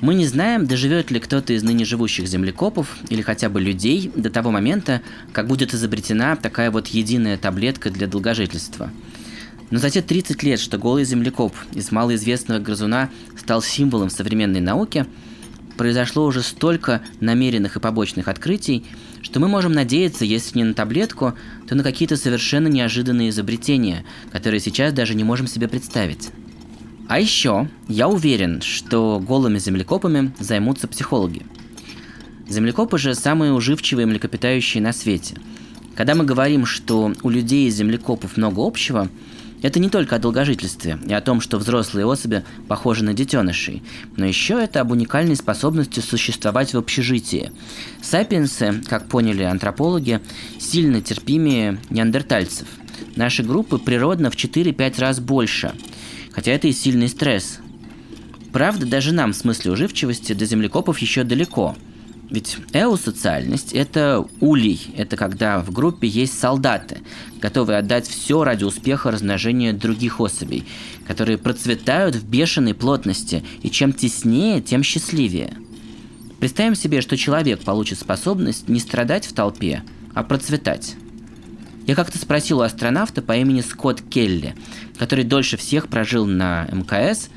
Мы 0.00 0.14
не 0.14 0.26
знаем, 0.26 0.66
доживет 0.66 1.10
ли 1.10 1.20
кто-то 1.20 1.52
из 1.52 1.62
ныне 1.62 1.84
живущих 1.84 2.26
землекопов 2.26 2.96
или 3.08 3.22
хотя 3.22 3.48
бы 3.48 3.60
людей 3.60 4.10
до 4.14 4.30
того 4.30 4.50
момента, 4.50 5.00
как 5.32 5.46
будет 5.46 5.72
изобретена 5.72 6.36
такая 6.36 6.70
вот 6.70 6.88
единая 6.88 7.36
таблетка 7.38 7.90
для 7.90 8.06
долгожительства– 8.06 8.90
но 9.70 9.78
за 9.78 9.90
те 9.90 10.02
30 10.02 10.42
лет, 10.42 10.60
что 10.60 10.78
голый 10.78 11.04
землекоп 11.04 11.54
из 11.72 11.90
малоизвестного 11.90 12.60
грызуна 12.60 13.10
стал 13.36 13.62
символом 13.62 14.10
современной 14.10 14.60
науки, 14.60 15.06
произошло 15.76 16.24
уже 16.24 16.42
столько 16.42 17.02
намеренных 17.20 17.76
и 17.76 17.80
побочных 17.80 18.28
открытий, 18.28 18.84
что 19.22 19.40
мы 19.40 19.48
можем 19.48 19.72
надеяться, 19.72 20.24
если 20.24 20.58
не 20.58 20.64
на 20.64 20.74
таблетку, 20.74 21.34
то 21.68 21.74
на 21.74 21.82
какие-то 21.82 22.16
совершенно 22.16 22.68
неожиданные 22.68 23.30
изобретения, 23.30 24.04
которые 24.30 24.60
сейчас 24.60 24.92
даже 24.92 25.14
не 25.14 25.24
можем 25.24 25.46
себе 25.46 25.68
представить. 25.68 26.30
А 27.08 27.20
еще 27.20 27.68
я 27.88 28.08
уверен, 28.08 28.60
что 28.62 29.20
голыми 29.20 29.58
землекопами 29.58 30.32
займутся 30.38 30.88
психологи. 30.88 31.42
Землекопы 32.48 32.98
же 32.98 33.14
самые 33.14 33.52
уживчивые 33.52 34.06
млекопитающие 34.06 34.82
на 34.82 34.92
свете. 34.92 35.36
Когда 35.94 36.14
мы 36.14 36.24
говорим, 36.24 36.66
что 36.66 37.12
у 37.22 37.30
людей 37.30 37.66
и 37.66 37.70
землекопов 37.70 38.36
много 38.36 38.64
общего– 38.64 39.08
это 39.62 39.80
не 39.80 39.88
только 39.88 40.16
о 40.16 40.18
долгожительстве 40.18 40.98
и 41.06 41.12
о 41.12 41.20
том, 41.20 41.40
что 41.40 41.58
взрослые 41.58 42.06
особи 42.06 42.44
похожи 42.68 43.02
на 43.02 43.14
детенышей, 43.14 43.82
но 44.16 44.26
еще 44.26 44.62
это 44.62 44.80
об 44.80 44.90
уникальной 44.90 45.36
способности 45.36 46.00
существовать 46.00 46.74
в 46.74 46.78
общежитии. 46.78 47.50
Сапиенсы, 48.02 48.82
как 48.86 49.08
поняли 49.08 49.42
антропологи, 49.42 50.20
сильно 50.58 51.00
терпимее 51.00 51.78
неандертальцев. 51.90 52.68
Наши 53.16 53.42
группы 53.42 53.78
природно 53.78 54.30
в 54.30 54.36
4-5 54.36 55.00
раз 55.00 55.20
больше, 55.20 55.72
хотя 56.36 56.52
это 56.52 56.68
и 56.68 56.72
сильный 56.72 57.08
стресс. 57.08 57.58
Правда, 58.52 58.86
даже 58.86 59.12
нам 59.12 59.32
в 59.32 59.36
смысле 59.36 59.72
уживчивости 59.72 60.34
до 60.34 60.46
землекопов 60.46 61.00
еще 61.00 61.24
далеко– 61.24 61.74
ведь 62.28 62.56
эосоциальность– 62.72 63.72
это 63.72 64.26
улей, 64.40 64.80
это 64.96 65.16
когда 65.16 65.60
в 65.60 65.70
группе 65.70 66.08
есть 66.08 66.38
солдаты, 66.38 66.98
готовые 67.40 67.78
отдать 67.78 68.08
все 68.08 68.42
ради 68.42 68.64
успеха 68.64 69.12
размножения 69.12 69.72
других 69.72 70.20
особей, 70.20 70.64
которые 71.06 71.38
процветают 71.38 72.16
в 72.16 72.28
бешеной 72.28 72.74
плотности, 72.74 73.44
и 73.62 73.70
чем 73.70 73.92
теснее, 73.92 74.60
тем 74.60 74.82
счастливее. 74.82 75.54
Представим 76.40 76.74
себе, 76.74 77.00
что 77.00 77.16
человек 77.16 77.60
получит 77.60 78.00
способность 78.00 78.68
не 78.68 78.80
страдать 78.80 79.26
в 79.26 79.32
толпе, 79.32 79.84
а 80.12 80.24
процветать. 80.24 80.96
Я 81.86 81.94
как-то 81.94 82.18
спросил 82.18 82.58
у 82.58 82.62
астронавта 82.62 83.22
по 83.22 83.36
имени 83.36 83.62
Скотт 83.62 84.02
Келли, 84.02 84.54
который 84.98 85.24
дольше 85.24 85.56
всех 85.56 85.88
прожил 85.88 86.26
на 86.26 86.68
МКС, 86.72 87.30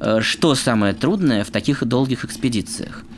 э, 0.00 0.20
что 0.22 0.54
самое 0.54 0.94
трудное 0.94 1.44
в 1.44 1.50
таких 1.50 1.84
долгих 1.84 2.24
экспедициях– 2.24 3.04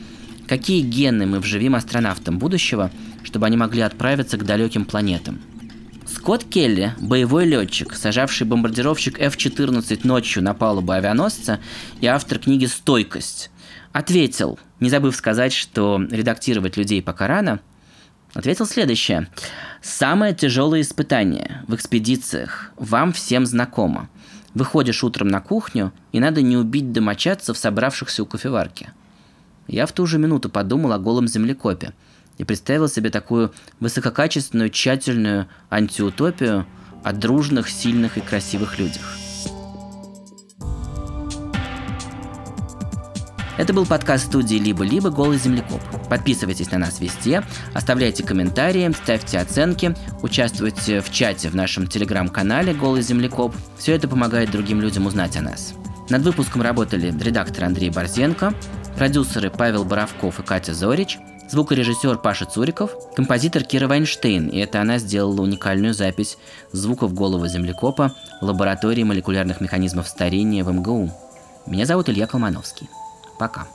Какие 0.52 0.82
гены 0.82 1.24
мы 1.24 1.40
вживим 1.40 1.74
астронавтам 1.74 2.38
будущего, 2.38 2.90
чтобы 3.22 3.46
они 3.46 3.56
могли 3.56 3.80
отправиться 3.80 4.36
к 4.36 4.44
далеким 4.44 4.84
планетам? 4.84 5.40
Скотт 6.06 6.44
Келли, 6.44 6.94
боевой 7.00 7.46
летчик, 7.46 7.94
сажавший 7.94 8.46
бомбардировщик 8.46 9.18
F-14 9.18 10.00
ночью 10.04 10.42
на 10.42 10.52
палубу 10.52 10.92
авианосца 10.92 11.60
и 12.02 12.06
автор 12.06 12.38
книги 12.38 12.66
«Стойкость», 12.66 13.50
ответил, 13.92 14.58
не 14.78 14.90
забыв 14.90 15.16
сказать, 15.16 15.54
что 15.54 16.02
редактировать 16.10 16.76
людей 16.76 17.00
пока 17.00 17.28
рано, 17.28 17.60
ответил 18.34 18.66
следующее. 18.66 19.28
Самое 19.80 20.34
тяжелое 20.34 20.80
испытание 20.80 21.62
в 21.66 21.74
экспедициях 21.74 22.72
вам 22.76 23.12
всем 23.12 23.46
знакомо. 23.46 24.08
Выходишь 24.54 25.02
утром 25.02 25.28
на 25.28 25.40
кухню, 25.40 25.92
и 26.12 26.20
надо 26.20 26.42
не 26.42 26.56
убить 26.56 26.92
домочадцев, 26.92 27.56
собравшихся 27.56 28.22
у 28.22 28.26
кофеварки– 28.26 28.90
я 29.72 29.86
в 29.86 29.92
ту 29.92 30.06
же 30.06 30.18
минуту 30.18 30.50
подумал 30.50 30.92
о 30.92 30.98
голом 30.98 31.28
землекопе 31.28 31.92
и 32.38 32.44
представил 32.44 32.88
себе 32.88 33.10
такую 33.10 33.52
высококачественную, 33.80 34.70
тщательную 34.70 35.48
антиутопию 35.70 36.66
о 37.04 37.12
дружных, 37.12 37.68
сильных 37.68 38.18
и 38.18 38.20
красивых 38.20 38.78
людях. 38.78 39.16
Это 43.62 43.72
был 43.72 43.86
подкаст 43.86 44.26
студии 44.26 44.56
«Либо-либо. 44.56 45.10
Голый 45.10 45.38
землекоп». 45.38 45.80
Подписывайтесь 46.10 46.72
на 46.72 46.78
нас 46.78 46.98
везде, 46.98 47.44
оставляйте 47.72 48.24
комментарии, 48.24 48.92
ставьте 48.92 49.38
оценки, 49.38 49.94
участвуйте 50.20 51.00
в 51.00 51.12
чате 51.12 51.48
в 51.48 51.54
нашем 51.54 51.86
телеграм-канале 51.86 52.74
«Голый 52.74 53.02
землекоп». 53.02 53.54
Все 53.78 53.94
это 53.94 54.08
помогает 54.08 54.50
другим 54.50 54.80
людям 54.80 55.06
узнать 55.06 55.36
о 55.36 55.42
нас. 55.42 55.74
Над 56.10 56.22
выпуском 56.22 56.60
работали 56.60 57.16
редактор 57.22 57.66
Андрей 57.66 57.90
Борзенко, 57.90 58.52
продюсеры 58.96 59.48
Павел 59.48 59.84
Боровков 59.84 60.40
и 60.40 60.42
Катя 60.42 60.74
Зорич, 60.74 61.20
звукорежиссер 61.48 62.18
Паша 62.18 62.46
Цуриков, 62.46 62.90
композитор 63.14 63.62
Кира 63.62 63.86
Вайнштейн, 63.86 64.48
и 64.48 64.58
это 64.58 64.80
она 64.80 64.98
сделала 64.98 65.40
уникальную 65.40 65.94
запись 65.94 66.36
звуков 66.72 67.14
голого 67.14 67.46
землекопа 67.46 68.12
лаборатории 68.40 69.04
молекулярных 69.04 69.60
механизмов 69.60 70.08
старения 70.08 70.64
в 70.64 70.72
МГУ. 70.72 71.12
Меня 71.66 71.86
зовут 71.86 72.08
Илья 72.08 72.26
Колмановский. 72.26 72.88
Пока. 73.38 73.66